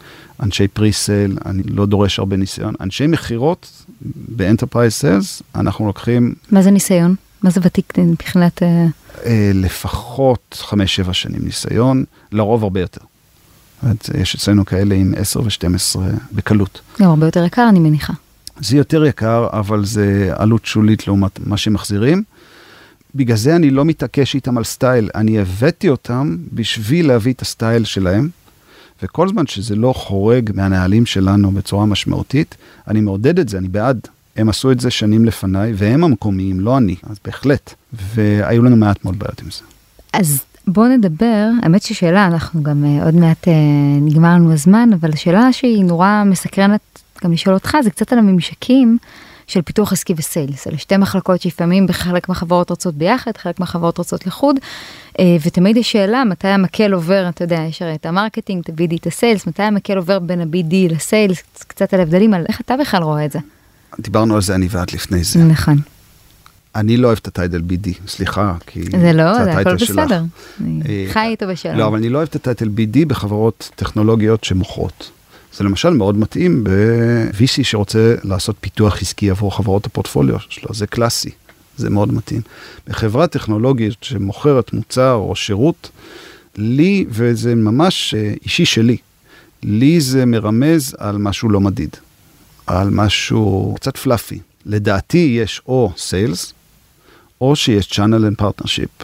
אנשי 0.44 0.68
presale, 0.68 1.38
אני 1.46 1.64
לא 1.64 1.86
דורש 1.86 2.20
הרבה 2.20 2.38
ניסיון. 2.38 2.74
אנשי 2.82 3.08
מכירות 3.08 3.86
ב 4.16 4.23
enterprise 4.23 4.94
sales, 4.94 5.42
אנחנו 5.56 5.88
לוקחים... 5.88 6.34
מה 6.52 6.62
זה 6.62 6.72
ניסיון? 6.72 7.16
מה 7.44 7.50
זה 7.50 7.62
ותיק 7.64 7.94
מבחינת... 7.98 8.64
אה, 8.64 8.86
אה, 9.26 9.52
לפחות 9.54 10.64
5-7 10.70 10.76
שנים 11.14 11.42
ניסיון, 11.44 12.04
לרוב 12.32 12.64
הרבה 12.64 12.80
יותר. 12.80 13.02
יש 14.14 14.36
אצלנו 14.36 14.66
כאלה 14.66 14.96
עם 14.96 15.14
10 15.18 15.42
ו-12 15.42 16.00
בקלות. 16.32 16.82
גם 17.02 17.10
הרבה 17.10 17.28
יותר 17.28 17.46
יקר, 17.46 17.66
אני 17.70 17.80
מניחה. 17.80 18.14
זה 18.60 18.78
יותר 18.78 19.06
יקר, 19.06 19.48
אבל 19.52 19.86
זה 19.86 20.32
עלות 20.36 20.66
שולית 20.66 21.08
לעומת 21.08 21.40
מה 21.48 21.58
שמחזירים. 21.58 22.24
בגלל 23.16 23.38
זה 23.38 23.56
אני 23.56 23.70
לא 23.70 23.86
מתעקש 23.86 24.36
איתם 24.36 24.58
על 24.58 24.64
סטייל, 24.64 25.10
אני 25.16 25.40
הבאתי 25.40 25.90
אותם 25.90 26.38
בשביל 26.54 27.08
להביא 27.08 27.34
את 27.34 27.42
הסטייל 27.42 27.84
שלהם, 27.84 28.30
וכל 29.04 29.30
זמן 29.30 29.48
שזה 29.48 29.76
לא 29.76 29.94
חורג 29.94 30.52
מהנהלים 30.54 31.06
שלנו 31.06 31.52
בצורה 31.52 31.86
משמעותית, 31.86 32.56
אני 32.88 33.02
מעודד 33.02 33.40
את 33.40 33.50
זה, 33.50 33.58
אני 33.58 33.68
בעד. 33.68 34.08
הם 34.36 34.50
עשו 34.50 34.72
את 34.72 34.80
זה 34.80 34.92
שנים 34.92 35.26
לפניי, 35.26 35.74
והם 35.76 36.04
המקומיים, 36.04 36.60
לא 36.60 36.78
אני, 36.78 36.96
אז 37.04 37.18
בהחלט. 37.26 37.74
והיו 38.16 38.64
לנו 38.64 38.76
מעט 38.76 39.06
מאוד 39.06 39.20
בעיות 39.20 39.42
עם 39.42 39.52
זה. 39.52 39.62
אז 40.14 40.44
בואו 40.68 40.88
נדבר, 40.88 41.50
האמת 41.64 41.82
ששאלה, 41.82 42.26
אנחנו 42.26 42.64
גם 42.64 42.84
אה, 42.84 43.06
עוד 43.06 43.16
מעט 43.16 43.48
אה, 43.48 43.52
נגמר 44.02 44.36
לנו 44.36 44.54
הזמן, 44.54 44.90
אבל 44.94 45.10
השאלה 45.14 45.54
שהיא 45.54 45.86
נורא 45.86 46.24
מסקרנת 46.26 46.82
גם 47.24 47.32
לשאול 47.32 47.56
אותך, 47.56 47.78
זה 47.84 47.90
קצת 47.90 48.14
על 48.14 48.20
הממשקים 48.20 48.98
של 49.48 49.62
פיתוח 49.62 49.94
עסקי 49.94 50.14
ו 50.18 50.25
sales, 50.25 50.68
אלה 50.68 50.78
שתי 50.78 50.98
מחלקות 50.98 51.42
שלפעמים 51.42 51.88
בחלק 51.88 52.30
מהחברות 52.30 52.70
רצות 52.70 52.96
ביחד, 52.96 53.32
חלק 53.38 53.60
מהחברות 53.60 53.98
רצות 53.98 54.28
לחוד, 54.28 54.56
אה, 55.20 55.38
ותמיד 55.46 55.78
יש 55.78 55.92
שאלה 55.92 56.24
מתי 56.24 56.48
המקל 56.48 56.94
עובר, 56.94 57.30
אתה 57.30 57.44
יודע, 57.44 57.60
יש 57.70 57.82
הרי 57.82 57.96
את 57.96 58.06
ה 58.06 58.11
marketing, 58.11 58.64
את 58.64 58.70
ה-BD, 58.70 58.96
את 59.02 59.08
ה 59.08 59.13
sales, 59.13 59.48
מתי 59.48 59.64
המקל 59.64 59.98
עובר 59.98 60.20
בין 60.20 60.42
ה-BD 60.42 60.94
ל 60.94 61.01
sales, 61.01 61.44
קצת 61.68 61.94
על 61.94 62.02
הבדלים, 62.02 62.34
על 62.34 62.46
איך 62.50 62.62
אתה 62.62 62.76
בכלל 62.78 63.04
רואה 63.04 63.26
את 63.26 63.32
זה. 63.32 63.40
דיברנו 64.00 64.36
על 64.36 64.42
זה 64.42 64.56
אני 64.56 64.68
ואת 64.72 64.94
לפני 64.94 65.24
זה. 65.24 65.40
נכון. 65.40 65.78
אני 66.76 66.98
לא 66.98 67.08
אוהב 67.08 67.18
את 67.22 67.28
הטייטל 67.28 67.62
BD, 67.70 67.90
סליחה, 68.08 68.56
כי 68.68 68.84
זה 68.84 69.14
לא, 69.14 69.44
זה 69.44 69.54
הכל 69.54 69.76
בסדר. 69.76 70.24
אה, 70.62 71.06
חי 71.14 71.28
איתו 71.28 71.48
בשלום. 71.48 71.78
לא, 71.78 71.88
אבל 71.88 71.98
אני 71.98 72.10
לא 72.10 72.18
אוהב 72.18 72.28
את 72.28 72.36
הטייטל 72.36 72.68
BD 72.68 73.06
בחברות 73.08 73.72
טכנולוגיות 73.76 74.44
שמוכרות. 74.44 75.12
זה 75.58 75.64
למשל 75.64 75.90
מאוד 75.90 76.18
מתאים 76.18 76.64
ב-VC 76.64 77.64
שרוצה 77.64 78.16
לעשות 78.24 78.56
פיתוח 78.62 79.02
עסקי 79.02 79.30
עבור 79.30 79.56
חברות 79.58 79.86
הפורטפוליו 79.86 80.40
שלו, 80.50 80.74
זה 80.74 80.88
קלאסי, 80.88 81.30
זה 81.78 81.90
מאוד 81.90 82.14
מתאים. 82.14 82.42
בחברה 82.88 83.28
טכנולוגית 83.28 83.94
שמוכרת 84.02 84.74
מוצר 84.74 85.14
או 85.14 85.36
שירות, 85.36 85.90
לי, 86.58 87.06
וזה 87.10 87.56
ממש 87.56 88.14
אה, 88.14 88.34
אישי 88.44 88.66
שלי, 88.66 88.98
לי 89.64 90.02
זה 90.02 90.26
מרמז 90.26 90.96
על 91.00 91.18
משהו 91.18 91.50
לא 91.50 91.62
מדיד, 91.62 91.96
על 92.68 92.90
משהו 92.90 93.74
קצת 93.76 93.98
פלאפי. 93.98 94.40
לדעתי 94.66 95.38
יש 95.42 95.62
או 95.68 95.92
סיילס, 95.98 96.54
או 97.42 97.56
שיש 97.56 97.92
channel 97.92 98.40
and 98.40 98.44
partnership. 98.44 99.04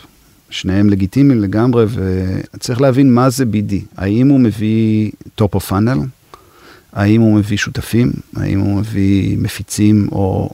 שניהם 0.50 0.90
לגיטימיים 0.90 1.42
לגמרי, 1.42 1.86
וצריך 1.90 2.82
להבין 2.82 3.14
מה 3.14 3.30
זה 3.30 3.44
BD. 3.44 3.74
האם 3.98 4.28
הוא 4.28 4.40
מביא 4.40 5.12
top 5.42 5.56
of 5.56 5.70
funnel? 5.70 6.19
האם 6.94 7.22
הוא 7.22 7.36
מביא 7.36 7.58
שותפים, 7.58 8.12
האם 8.36 8.60
הוא 8.60 8.80
מביא 8.80 9.38
מפיצים, 9.38 10.08
או... 10.12 10.50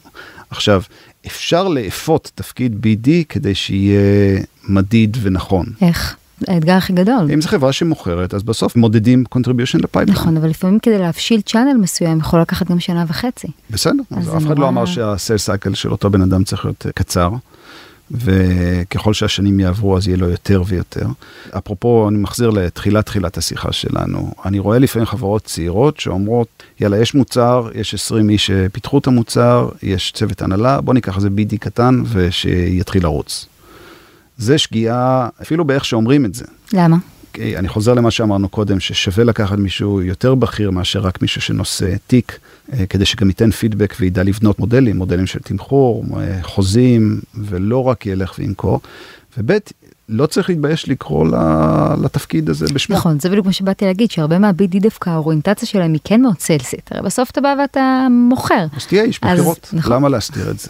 עכשיו, 0.50 0.82
אפשר 1.28 1.67
לאפות 1.67 2.32
תפקיד 2.36 2.86
BD 2.86 3.10
כדי 3.30 3.56
שיהיה 3.56 4.39
מדיד 4.67 5.17
ונכון. 5.21 5.65
איך? 5.82 6.15
האתגר 6.48 6.74
הכי 6.74 6.93
גדול. 6.93 7.32
אם 7.34 7.41
זו 7.41 7.50
חברה 7.50 7.74
שמוכרת, 7.74 8.34
אז 8.34 8.43
בסוף 8.43 8.76
מודדים 8.76 9.24
contribution 9.36 9.78
ל 9.84 9.86
pipeline. 9.86 10.10
נכון, 10.10 10.38
אבל 10.38 10.50
לפעמים 10.50 10.80
כדי 10.80 10.98
להבשיל 10.98 11.41
channel 11.41 11.78
מסוים 11.78 12.17
יכול 12.17 12.41
לקחת 12.41 12.71
גם 12.71 12.80
שנה 12.80 13.06
וחצי. 13.08 13.48
בסדר, 13.69 14.04
אז, 14.12 14.38
אף 14.38 14.45
אחד 14.45 14.60
לא 14.60 14.67
אמר 14.67 14.86
שה 14.86 15.05
sales 15.05 15.38
cycle 15.38 15.74
של 15.74 15.91
אותו 15.91 16.10
בן 16.10 16.21
אדם 16.21 16.43
צריך 16.43 16.65
להיות 16.65 16.86
קצר. 16.95 17.30
וככל 18.12 19.13
שהשנים 19.13 19.60
יעברו 19.60 19.98
אז 19.98 20.08
יהיה 20.08 20.18
לו 20.18 20.30
יותר 20.30 20.63
ויותר. 20.65 21.08
אפרופו, 21.58 22.10
אני 22.10 22.18
מחזיר 22.18 22.50
לתחילת 22.50 23.06
תחילת 23.06 23.38
השיחה 23.38 23.72
שלנו, 23.72 24.32
אני 24.46 24.60
רואה 24.60 24.80
לפעמים 24.80 25.06
חברות 25.06 25.44
צעירות 25.44 26.00
שאומרות, 26.00 26.63
יאללה, 26.80 26.98
יש 26.98 27.15
מוצר, 27.15 27.70
יש 27.76 27.94
20 27.94 28.30
איש 28.30 28.48
שפיתחו 28.48 28.98
את 28.98 29.08
המוצר, 29.08 29.70
יש 29.84 30.12
צוות 30.12 30.41
הנהלה, 30.41 30.82
בוא 30.82 30.94
ניקח 30.94 31.15
איזה 31.18 31.28
BD 31.28 31.58
קטן 31.60 32.04
ושיתחיל 32.08 33.04
לרוץ. 33.04 33.46
זה 34.38 34.58
שגיאה, 34.58 35.28
אפילו 35.41 35.65
באיך 35.65 35.86
שאומרים 35.86 36.26
את 36.26 36.36
זה. 36.36 36.46
למה? 36.74 36.98
אני 37.58 37.67
חוזר 37.67 37.93
למה 37.93 38.12
שאמרנו 38.12 38.50
קודם, 38.50 38.80
ששווה 38.80 39.24
לקחת 39.24 39.58
מישהו 39.58 40.02
יותר 40.02 40.36
בכיר 40.36 40.71
מאשר 40.71 41.00
רק 41.00 41.21
מישהו 41.21 41.41
שנושא 41.41 41.95
תיק, 42.08 42.39
אה, 42.74 42.86
כדי 42.86 43.06
שגם 43.06 43.28
ייתן 43.28 43.52
פידבק 43.52 43.95
וידע 44.00 44.24
לבנות 44.24 44.60
מודלים, 44.60 44.98
מודלים 44.98 45.28
של 45.28 45.39
תמחור, 45.39 46.06
אה, 46.19 46.39
חוזים, 46.41 47.19
ולא 47.36 47.84
רק 47.84 48.06
ילך 48.06 48.36
וימכור. 48.39 48.80
וב' 49.38 49.52
לא 50.10 50.26
צריך 50.26 50.50
להתבייש 50.50 50.89
לקרוא 50.89 51.28
לתפקיד 52.04 52.50
הזה 52.50 52.65
בשמו. 52.74 52.95
נכון, 52.95 53.19
זה 53.19 53.30
בדיוק 53.30 53.45
מה 53.45 53.54
שבאתי 53.54 53.86
להגיד, 53.86 54.12
שהרבה 54.12 54.39
מה-BD 54.39 54.80
דווקא 54.80 55.10
האוריינטציה 55.10 55.67
שלהם 55.67 55.93
היא 55.93 56.02
כן 56.04 56.21
מאוד 56.21 56.39
סיילסית, 56.39 56.89
הרי 56.91 57.02
בסוף 57.02 57.32
אתה 57.32 57.41
בא 57.41 57.56
ואתה 57.62 58.08
מוכר. 58.12 58.65
אז 58.76 58.86
תהיה 58.86 59.04
איש 59.04 59.24
מכירות, 59.24 59.69
נכון. 59.74 59.93
למה 59.93 60.10
להסתיר 60.10 60.52
את 60.52 60.60
זה? 60.60 60.69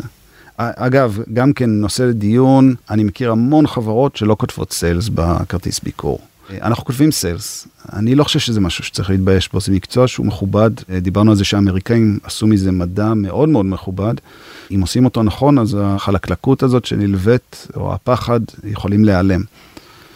אגב, 0.57 1.19
גם 1.33 1.53
כן 1.53 1.69
נושא 1.69 2.03
לדיון, 2.03 2.75
אני 2.89 3.03
מכיר 3.03 3.31
המון 3.31 3.67
חברות 3.67 4.15
שלא 4.15 4.35
כותבות 4.39 4.73
sales 4.73 5.09
בכרטיס 5.09 5.79
ביקור. 5.79 6.19
אנחנו 6.61 6.85
כותבים 6.85 7.11
sales, 7.11 7.67
אני 7.93 8.15
לא 8.15 8.23
חושב 8.23 8.39
שזה 8.39 8.61
משהו 8.61 8.83
שצריך 8.83 9.09
להתבייש 9.09 9.49
בו, 9.53 9.59
זה 9.59 9.71
מקצוע 9.71 10.07
שהוא 10.07 10.25
מכובד, 10.25 10.71
דיברנו 11.01 11.31
על 11.31 11.37
זה 11.37 11.43
שהאמריקאים 11.43 12.19
עשו 12.23 12.47
מזה 12.47 12.71
מדע 12.71 13.13
מאוד 13.13 13.49
מאוד 13.49 13.65
מכובד. 13.65 14.13
אם 14.71 14.81
עושים 14.81 15.05
אותו 15.05 15.23
נכון, 15.23 15.59
אז 15.59 15.77
החלקלקות 15.81 16.63
הזאת 16.63 16.85
שנלווית, 16.85 17.67
או 17.75 17.93
הפחד, 17.93 18.39
יכולים 18.63 19.05
להיעלם. 19.05 19.41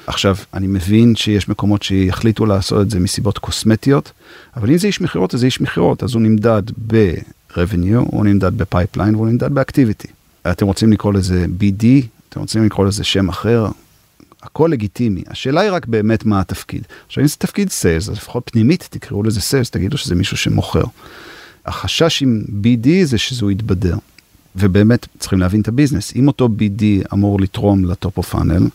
עכשיו, 0.07 0.35
אני 0.53 0.67
מבין 0.67 1.15
שיש 1.15 1.49
מקומות 1.49 1.83
שיחליטו 1.83 2.45
לעשות 2.45 2.81
את 2.81 2.89
זה 2.89 2.99
מסיבות 2.99 3.37
קוסמטיות, 3.37 4.11
אבל 4.55 4.69
אם 4.71 4.77
זה 4.77 4.87
איש 4.87 5.01
מכירות, 5.01 5.33
אז 5.33 5.39
זה 5.39 5.45
איש 5.45 5.61
מכירות, 5.61 6.03
אז 6.03 6.13
הוא 6.13 6.21
נמדד 6.21 6.63
ב-revenue, 6.87 7.97
הוא 7.97 8.25
נמדד 8.25 8.57
ב 8.57 8.64
pipeline 8.64 9.15
והוא 9.15 9.27
נמדד 9.27 9.53
ב 9.53 9.59
activity. 9.59 10.07
אתם 10.51 10.65
רוצים 10.65 10.93
לקרוא 10.93 11.13
לזה 11.13 11.45
BD, 11.59 11.85
אתם 12.29 12.39
רוצים 12.39 12.65
לקרוא 12.65 12.85
לזה 12.85 13.03
שם 13.03 13.29
אחר, 13.29 13.67
הכל 14.43 14.69
לגיטימי. 14.71 15.23
השאלה 15.27 15.61
היא 15.61 15.71
רק 15.71 15.85
באמת 15.85 16.25
מה 16.25 16.39
התפקיד. 16.39 16.83
עכשיו, 17.07 17.23
אם 17.23 17.27
זה 17.27 17.35
תפקיד 17.35 17.69
sales, 17.69 18.09
אז 18.09 18.15
לפחות 18.15 18.49
פנימית 18.51 18.87
תקראו 18.91 19.23
לזה 19.23 19.41
sales, 19.41 19.69
תגידו 19.69 19.97
שזה 19.97 20.15
מישהו 20.15 20.37
שמוכר. 20.37 20.83
החשש 21.65 22.21
עם 22.21 22.43
BD 22.63 22.87
זה 23.03 23.17
שהוא 23.17 23.51
יתבדר. 23.51 23.97
ובאמת 24.55 25.07
צריכים 25.19 25.39
להבין 25.39 25.61
את 25.61 25.67
ה 25.67 25.72
business. 25.72 26.15
אם 26.15 26.27
אותו 26.27 26.49
BD 26.59 26.83
אמור 27.13 27.41
לתרום 27.41 27.85
ל 27.85 27.93
top 27.93 28.17
of 28.17 28.29
funnel, 28.29 28.67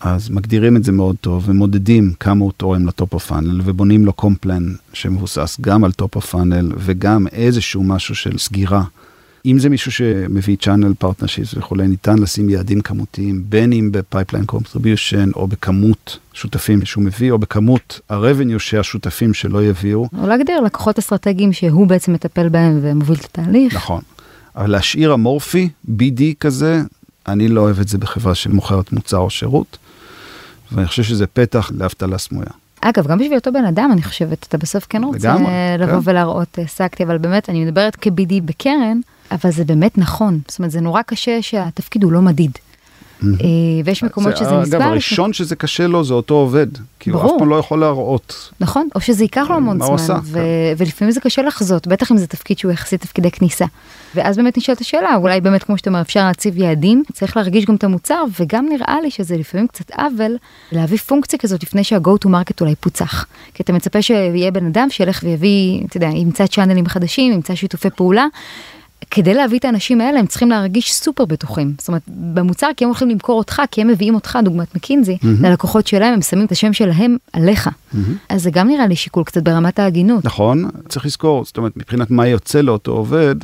אז 0.00 0.30
מגדירים 0.30 0.76
את 0.76 0.84
זה 0.84 0.92
מאוד 0.92 1.16
טוב 1.20 1.44
ומודדים 1.46 2.12
כמה 2.20 2.44
הוא 2.44 2.52
תורם 2.56 2.86
ל 2.86 2.93
top 2.93 3.14
of 3.14 3.26
funnel 3.26 3.60
ובונים 3.64 4.04
לו 4.04 4.12
comp 4.12 4.43
plan 4.43 4.74
שמבוסס 4.92 5.56
גם 5.60 5.84
על 5.84 5.92
top 5.92 6.16
of 6.16 6.26
funnel 6.26 6.72
וגם 6.78 7.26
איזשהו 7.26 7.82
משהו 7.82 8.14
של 8.14 8.38
סגירה 8.38 8.84
אם 9.46 9.58
זה 9.58 9.68
מישהו 9.68 9.92
שמביא 9.92 10.56
channel 10.62 11.04
partnerships 11.04 11.58
וכולי, 11.58 11.88
ניתן 11.88 12.18
לשים 12.18 12.48
יעדים 12.48 12.80
כמותיים, 12.80 13.42
בין 13.48 13.72
אם 13.72 13.92
ב-pipeline 13.92 14.52
contribution 14.52 15.34
או 15.34 15.46
בכמות 15.46 16.18
שותפים 16.32 16.84
שהוא 16.84 17.04
מביא, 17.04 17.30
או 17.30 17.38
בכמות 17.38 18.00
ה-revenue 18.10 18.58
שהשותפים 18.58 19.34
שלו 19.34 19.62
יביאו. 19.62 20.08
או 20.22 20.26
להגדיר 20.26 20.60
לקוחות 20.60 20.98
אסטרטגיים 20.98 21.52
שהוא 21.52 21.86
בעצם 21.86 22.12
מטפל 22.12 22.48
בהם 22.48 22.78
ומוביל 22.82 23.16
את 23.16 23.24
התהליך. 23.24 23.74
נכון. 23.74 24.02
אבל 24.56 24.70
להשאיר 24.70 25.14
אמורפי, 25.14 25.68
BD 25.88 26.22
כזה, 26.40 26.82
אני 27.28 27.48
לא 27.48 27.60
אוהב 27.60 27.80
את 27.80 27.88
זה 27.88 27.98
בחברה 27.98 28.34
של 28.34 28.52
מוכרת 28.52 28.92
מוצר 28.92 29.18
או 29.18 29.30
שירות, 29.30 29.78
ואני 30.72 30.86
חושב 30.86 31.02
שזה 31.02 31.26
פתח 31.26 31.70
לאבטלה 31.74 32.18
סמויה. 32.18 32.50
אגב, 32.80 33.06
גם 33.06 33.18
בשביל 33.18 33.34
אותו 33.34 33.52
בן 33.52 33.64
אדם, 33.64 33.90
אני 33.92 34.02
חושבת, 34.02 34.46
אתה 34.48 34.58
בסוף 34.58 34.86
כן 34.88 35.04
רוצה 35.04 35.34
לגמרי, 35.34 35.52
לבוא 35.78 36.02
כן. 36.02 36.10
ולהראות, 36.10 36.58
העסקתי, 36.58 37.04
אבל 37.04 37.18
באמת, 37.18 37.50
אני 37.50 37.64
מדברת 37.64 37.96
כ-BD 38.00 38.32
בקרן, 38.44 39.00
אבל 39.30 39.50
זה 39.50 39.64
באמת 39.64 39.98
נכון. 39.98 40.40
זאת 40.48 40.58
אומרת, 40.58 40.70
זה 40.70 40.80
נורא 40.80 41.02
קשה 41.02 41.42
שהתפקיד 41.42 42.02
הוא 42.02 42.12
לא 42.12 42.22
מדיד. 42.22 42.58
אה, 43.24 43.28
ויש 43.84 44.02
מקומות 44.02 44.36
שזה 44.36 44.48
אגב, 44.48 44.60
נסבל. 44.60 44.82
הראשון 44.82 45.32
שזה 45.32 45.56
קשה 45.56 45.86
לו 45.86 46.04
זה 46.04 46.14
אותו 46.14 46.34
עובד, 46.34 46.66
כי 47.00 47.10
הוא 47.10 47.24
אף. 47.24 47.30
פעם 47.38 47.48
לא 47.48 47.56
יכול 47.56 47.80
להראות. 47.80 48.52
נכון, 48.60 48.88
או 48.94 49.00
שזה 49.00 49.24
ייקח 49.24 49.46
לו 49.50 49.56
המון 49.56 49.78
זמן, 49.78 50.20
כן. 50.32 50.38
ולפעמים 50.76 51.12
זה 51.12 51.20
קשה 51.20 51.42
לחזות, 51.42 51.86
בטח 51.86 52.12
אם 52.12 52.16
זה 52.16 52.26
תפקיד 52.26 52.58
שהוא 52.58 52.72
יחסית 52.72 53.00
תפקידי 53.00 53.30
כניסה. 53.30 53.64
ואז 54.14 54.36
באמת 54.36 54.58
נשאלת 54.58 54.80
השאלה, 54.80 55.16
אולי 55.16 55.40
באמת 55.40 55.62
כמו 55.62 55.78
שאתה 55.78 55.90
אומר, 55.90 56.00
אפשר 56.00 56.24
להציב 56.24 56.58
יעדים, 56.58 57.02
צריך 57.12 57.36
להרגיש 57.36 57.64
גם 57.64 57.74
את 57.74 57.84
המוצר, 57.84 58.24
וגם 58.40 58.66
נראה 58.68 59.00
לי 59.02 59.10
שזה 59.10 59.36
לפעמים 59.36 59.66
קצת 59.66 59.90
עוול 59.90 60.36
להביא 60.72 60.98
פונקציה 60.98 61.38
כזאת 61.38 61.62
לפני 61.62 61.84
שה-go 61.84 62.24
to 62.24 62.28
market 62.28 62.60
אולי 62.60 62.74
פוצח. 62.74 63.26
כי 63.54 63.62
אתה 63.62 63.72
מצפה 63.72 64.02
שיהיה 64.02 64.50
בן 64.50 64.66
אדם 64.66 64.90
שילך 64.90 65.20
ויביא, 65.22 65.84
אתה 65.86 65.96
יודע, 65.96 66.06
ימצא 66.06 66.46
צ'אנלים 66.46 66.86
חדשים, 66.86 67.32
ימצא 67.32 67.54
שיתופי 67.54 67.90
פעולה. 67.90 68.26
כדי 69.10 69.34
להביא 69.34 69.58
את 69.58 69.64
האנשים 69.64 70.00
האלה 70.00 70.18
הם 70.18 70.26
צריכים 70.26 70.50
להרגיש 70.50 70.94
סופר 70.94 71.24
בטוחים. 71.24 71.74
זאת 71.78 71.88
אומרת, 71.88 72.02
במוצר 72.08 72.66
כי 72.76 72.84
הם 72.84 72.88
הולכים 72.88 73.08
למכור 73.08 73.38
אותך, 73.38 73.62
כי 73.70 73.80
הם 73.80 73.88
מביאים 73.88 74.14
אותך, 74.14 74.38
דוגמת 74.44 74.74
מקינזי, 74.74 75.18
ללקוחות 75.40 75.86
שלהם, 75.86 76.14
הם 76.14 76.22
שמים 76.22 76.46
את 76.46 76.52
השם 76.52 76.72
שלהם 76.72 77.16
עליך. 77.32 77.70
אז 78.28 78.42
זה 78.42 78.50
גם 78.50 78.68
נראה 78.68 78.86
לי 78.86 78.96
שיקול 78.96 79.24
קצת 79.24 79.42
ברמת 79.42 79.78
ההגינות. 79.78 80.24
נכון, 80.24 80.64
צריך 80.88 81.06
לזכור, 81.06 81.44
זאת 81.44 81.56
אומרת, 81.56 81.76
מבחינת 81.76 82.10
מה 82.10 82.26
יוצא 82.26 82.60
לאותו 82.60 82.92
עובד, 82.92 83.36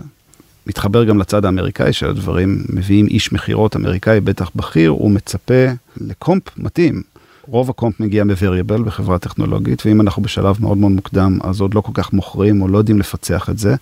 מתחבר 0.67 1.05
גם 1.05 1.19
לצד 1.19 1.45
האמריקאי 1.45 1.93
של 1.93 2.09
הדברים, 2.09 2.65
מביאים 2.69 3.07
איש 3.07 3.33
מכירות 3.33 3.77
אמריקאי, 3.77 4.21
בטח 4.21 4.51
בכיר, 4.57 4.91
הוא 4.91 5.11
מצפה 5.11 5.65
ל 5.97 6.06
comp 6.06 6.43
מתאים. 6.59 7.03
רוב 7.47 7.71
ה 7.71 7.77
comp 7.77 8.01
מגיע 8.01 8.25
מ 8.25 8.31
variable 8.31 8.83
בחברה 8.83 9.19
טכנולוגית, 9.19 9.87
ואם 9.87 10.01
אנחנו 10.01 10.23
בשלב 10.23 10.57
מאוד 10.61 10.79
מאוד 10.79 10.93
מוקדם, 10.93 11.39
אז 11.43 11.61
עוד 11.61 11.75
לא 11.75 11.81
כל 11.81 11.93
כך 11.95 12.13
מוכרים 12.13 12.63
או 12.63 12.69
לא 12.69 12.79
יודעים 12.79 12.99
לפצח 12.99 13.51
את 13.51 13.59
זה. 13.59 13.75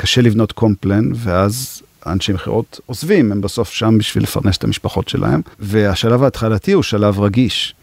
קשה 0.00 0.20
לבנות 0.20 0.52
comp 0.52 0.78
plan, 0.78 1.10
ואז 1.14 1.82
אנשי 2.06 2.32
מכירות 2.32 2.80
עוזבים, 2.86 3.32
הם 3.32 3.40
בסוף 3.40 3.70
שם 3.70 3.98
בשביל 3.98 4.24
לפרנס 4.24 4.56
את 4.56 4.64
המשפחות 4.64 5.08
שלהם, 5.08 5.40
והשלב 5.58 6.22
ההתחלתי 6.22 6.72
הוא 6.72 6.82
שלב 6.82 7.20
רגיש. 7.20 7.74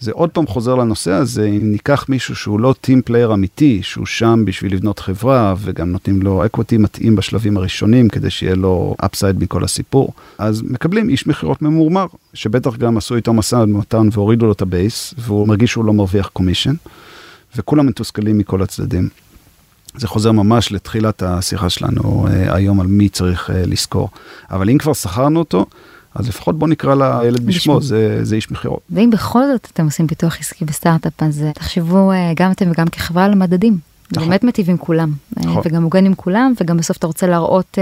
זה 0.00 0.12
עוד 0.12 0.30
פעם 0.30 0.46
חוזר 0.46 0.74
לנושא 0.74 1.12
הזה, 1.12 1.46
אם 1.46 1.72
ניקח 1.72 2.06
מישהו 2.08 2.36
שהוא 2.36 2.60
לא 2.60 2.74
team 2.80 3.02
player 3.02 3.34
אמיתי, 3.34 3.80
שהוא 3.82 4.06
שם 4.06 4.42
בשביל 4.46 4.72
לבנות 4.72 4.98
חברה, 4.98 5.54
וגם 5.58 5.90
נותנים 5.90 6.22
לו 6.22 6.46
equity 6.46 6.78
מתאים 6.78 7.16
בשלבים 7.16 7.56
הראשונים, 7.56 8.08
כדי 8.08 8.30
שיהיה 8.30 8.54
לו 8.54 8.96
upside 9.04 9.42
מכל 9.42 9.64
הסיפור, 9.64 10.12
אז 10.38 10.62
מקבלים 10.62 11.08
איש 11.08 11.26
מכירות 11.26 11.62
ממורמר, 11.62 12.06
שבטח 12.34 12.76
גם 12.76 12.96
עשו 12.96 13.16
איתו 13.16 13.32
מסע 13.32 13.58
ומתן 13.58 14.08
והורידו 14.12 14.46
לו 14.46 14.52
את 14.52 14.62
ה 14.62 14.71
base, 14.71 15.14
והוא 15.18 15.48
מרגיש 15.48 15.70
שהוא 15.70 15.84
לא 15.84 15.92
מרוויח 15.92 16.28
commission, 16.32 16.74
וכולם 17.56 17.86
מתוסכלים 17.86 18.38
מכל 18.38 18.62
הצדדים. 18.62 19.08
זה 19.96 20.08
חוזר 20.08 20.32
ממש 20.32 20.72
לתחילת 20.72 21.22
השיחה 21.22 21.70
שלנו 21.70 22.26
אה, 22.30 22.54
היום 22.54 22.80
על 22.80 22.86
מי 22.86 23.08
צריך 23.08 23.50
אה, 23.50 23.62
לזכור. 23.66 24.08
אבל 24.50 24.70
אם 24.70 24.78
כבר 24.78 24.92
שכרנו 24.92 25.38
אותו, 25.38 25.66
אז 26.14 26.28
לפחות 26.28 26.58
בוא 26.58 26.68
נקרא 26.68 26.94
לילד 26.94 27.46
בשמו. 27.46 27.80
זה, 27.80 28.24
זה 28.24 28.36
איש 28.36 28.50
מכירות. 28.50 28.80
ואם 28.90 29.10
בכל 29.10 29.42
זאת 29.52 29.68
אתם 29.72 29.84
עושים 29.84 30.06
פיתוח 30.06 30.36
עסקי 30.40 30.64
בסטארט-אפ, 30.64 31.22
אז 31.22 31.42
אה, 31.42 31.52
תחשבו 31.52 32.12
גם 32.36 32.50
אתם 32.50 32.70
וגם 32.70 32.88
כחברה 32.88 33.24
על 33.24 33.32
המדדים. 33.32 33.78
זה 34.10 34.16
נכון. 34.16 34.28
באמת 34.28 34.44
מיטיב 34.44 34.70
עם 34.70 34.76
כולם, 34.76 35.12
נכון. 35.36 35.62
וגם 35.64 35.82
מוגן 35.82 36.06
עם 36.06 36.14
כולם, 36.14 36.52
וגם 36.60 36.76
בסוף 36.76 36.96
אתה 36.96 37.06
רוצה 37.06 37.26
להראות, 37.26 37.78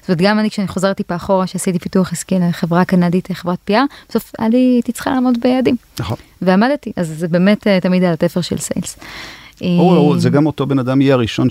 זאת 0.00 0.08
אומרת, 0.08 0.20
גם 0.20 0.38
אני 0.38 0.50
כשאני 0.50 0.68
חוזרת 0.68 0.96
טיפה 0.96 1.16
אחורה, 1.16 1.46
שעשיתי 1.46 1.78
פיתוח 1.78 2.12
עסקי 2.12 2.38
לחברה 2.38 2.84
קנדית, 2.84 3.32
חברת 3.32 3.58
PR, 3.70 3.74
בסוף 4.08 4.32
הייתי 4.38 4.92
צריכה 4.92 5.10
לעמוד 5.10 5.38
ביעדים, 5.40 5.76
נכון. 6.00 6.16
ועמדתי, 6.42 6.92
אז 6.96 7.14
זה 7.18 7.28
באמת 7.28 7.66
תמיד 7.82 8.04
על 8.04 8.12
התפר 8.12 8.40
של 8.40 8.58
סיילס. 8.58 8.96
או, 9.62 9.92
אה, 9.92 9.96
או, 9.96 10.18
זה 10.18 10.30
גם 10.30 10.46
אותו 10.46 10.66
בן 10.66 10.78
אדם 10.78 11.00
יהיה 11.00 11.14
הראשון 11.14 11.48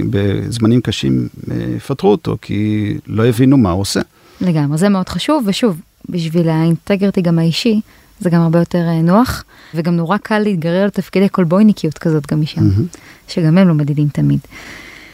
שבזמנים 0.00 0.80
קשים 0.80 1.28
אה, 1.50 1.56
יפטרו 1.76 2.10
אותו, 2.10 2.36
כי 2.42 2.94
לא 3.06 3.26
הבינו 3.26 3.56
מה 3.56 3.70
הוא 3.70 3.80
עושה. 3.80 4.00
לגמרי, 4.40 4.78
זה 4.78 4.88
מאוד 4.88 5.08
חשוב, 5.08 5.44
ושוב, 5.46 5.80
בשביל 6.08 6.48
האינטגריטי 6.48 7.20
גם 7.20 7.38
האישי, 7.38 7.80
זה 8.20 8.30
גם 8.30 8.40
הרבה 8.40 8.58
יותר 8.58 8.84
אה, 8.88 9.02
נוח, 9.02 9.44
וגם 9.74 9.96
נורא 9.96 10.16
קל 10.16 10.38
להתגרר 10.38 10.86
לתפקידי 10.86 11.28
קולבויניקיות 11.28 11.98
כזאת 11.98 12.32
גם 12.32 12.40
משם, 12.40 12.60
מהמם. 12.60 12.86
שגם 13.28 13.58
הם 13.58 13.68
לא 13.68 13.74
מדידים 13.74 14.08
תמיד. 14.08 14.40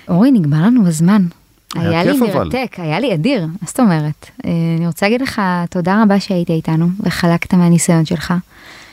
אורי, 0.09 0.31
נגמר 0.31 0.67
לנו 0.67 0.87
הזמן. 0.87 1.27
היה 1.75 1.91
היה 1.91 2.05
לי 2.05 2.13
כיף 2.13 2.23
אבל. 2.23 2.45
מרתק, 2.45 2.75
היה 2.79 3.01
לי 3.01 3.15
אדיר, 3.15 3.47
מה 3.47 3.67
זאת 3.67 3.81
אומרת? 3.81 4.27
אה, 4.45 4.51
אני 4.79 4.87
רוצה 4.87 5.07
להגיד 5.07 5.23
לך 5.23 5.43
תודה 5.71 6.03
רבה 6.03 6.21
שהיית 6.21 6.51
איתנו 6.51 6.89
וחלקת 7.01 7.55
מהניסיון 7.55 8.05
שלך. 8.05 8.35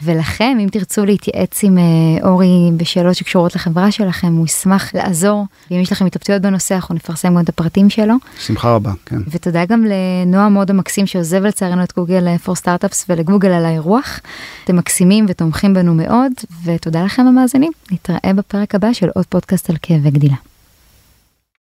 ולכם, 0.03 0.57
אם 0.63 0.67
תרצו 0.71 1.05
להתייעץ 1.05 1.63
עם 1.63 1.77
אה, 1.77 1.83
אורי 2.29 2.71
בשאלות 2.77 3.15
שקשורות 3.15 3.55
לחברה 3.55 3.91
שלכם, 3.91 4.33
הוא 4.33 4.45
ישמח 4.45 4.95
לעזור. 4.95 5.45
ואם 5.71 5.79
יש 5.79 5.91
לכם 5.91 6.05
התלבטויות 6.05 6.41
בנושא, 6.41 6.75
אנחנו 6.75 6.95
נפרסם 6.95 7.33
גם 7.35 7.39
את 7.39 7.49
הפרטים 7.49 7.89
שלו. 7.89 8.13
שמחה 8.39 8.75
רבה, 8.75 8.91
כן. 9.05 9.19
ותודה 9.27 9.65
גם 9.65 9.85
לנועם 9.85 10.53
מאוד 10.53 10.69
המקסים 10.69 11.07
שעוזב 11.07 11.43
לצערנו 11.43 11.83
את 11.83 11.93
גוגל 11.95 12.37
פור 12.37 12.55
סטארט-אפס 12.55 13.05
ולגוגל 13.09 13.49
על 13.49 13.65
האירוח. 13.65 14.19
אתם 14.63 14.75
מקסימים 14.75 15.25
ותומכים 15.27 15.73
בנו 15.73 15.93
מאוד, 15.93 16.31
ותודה 16.65 17.03
לכם 17.03 17.27
המאזינים. 17.27 17.71
נתראה 17.91 18.33
בפרק 18.35 18.75
הבא 18.75 18.93
של 18.93 19.09
עוד 19.15 19.25
פודקאסט 19.25 19.69
על 19.69 19.75
כאבי 19.81 20.11
גדילה. 20.11 20.35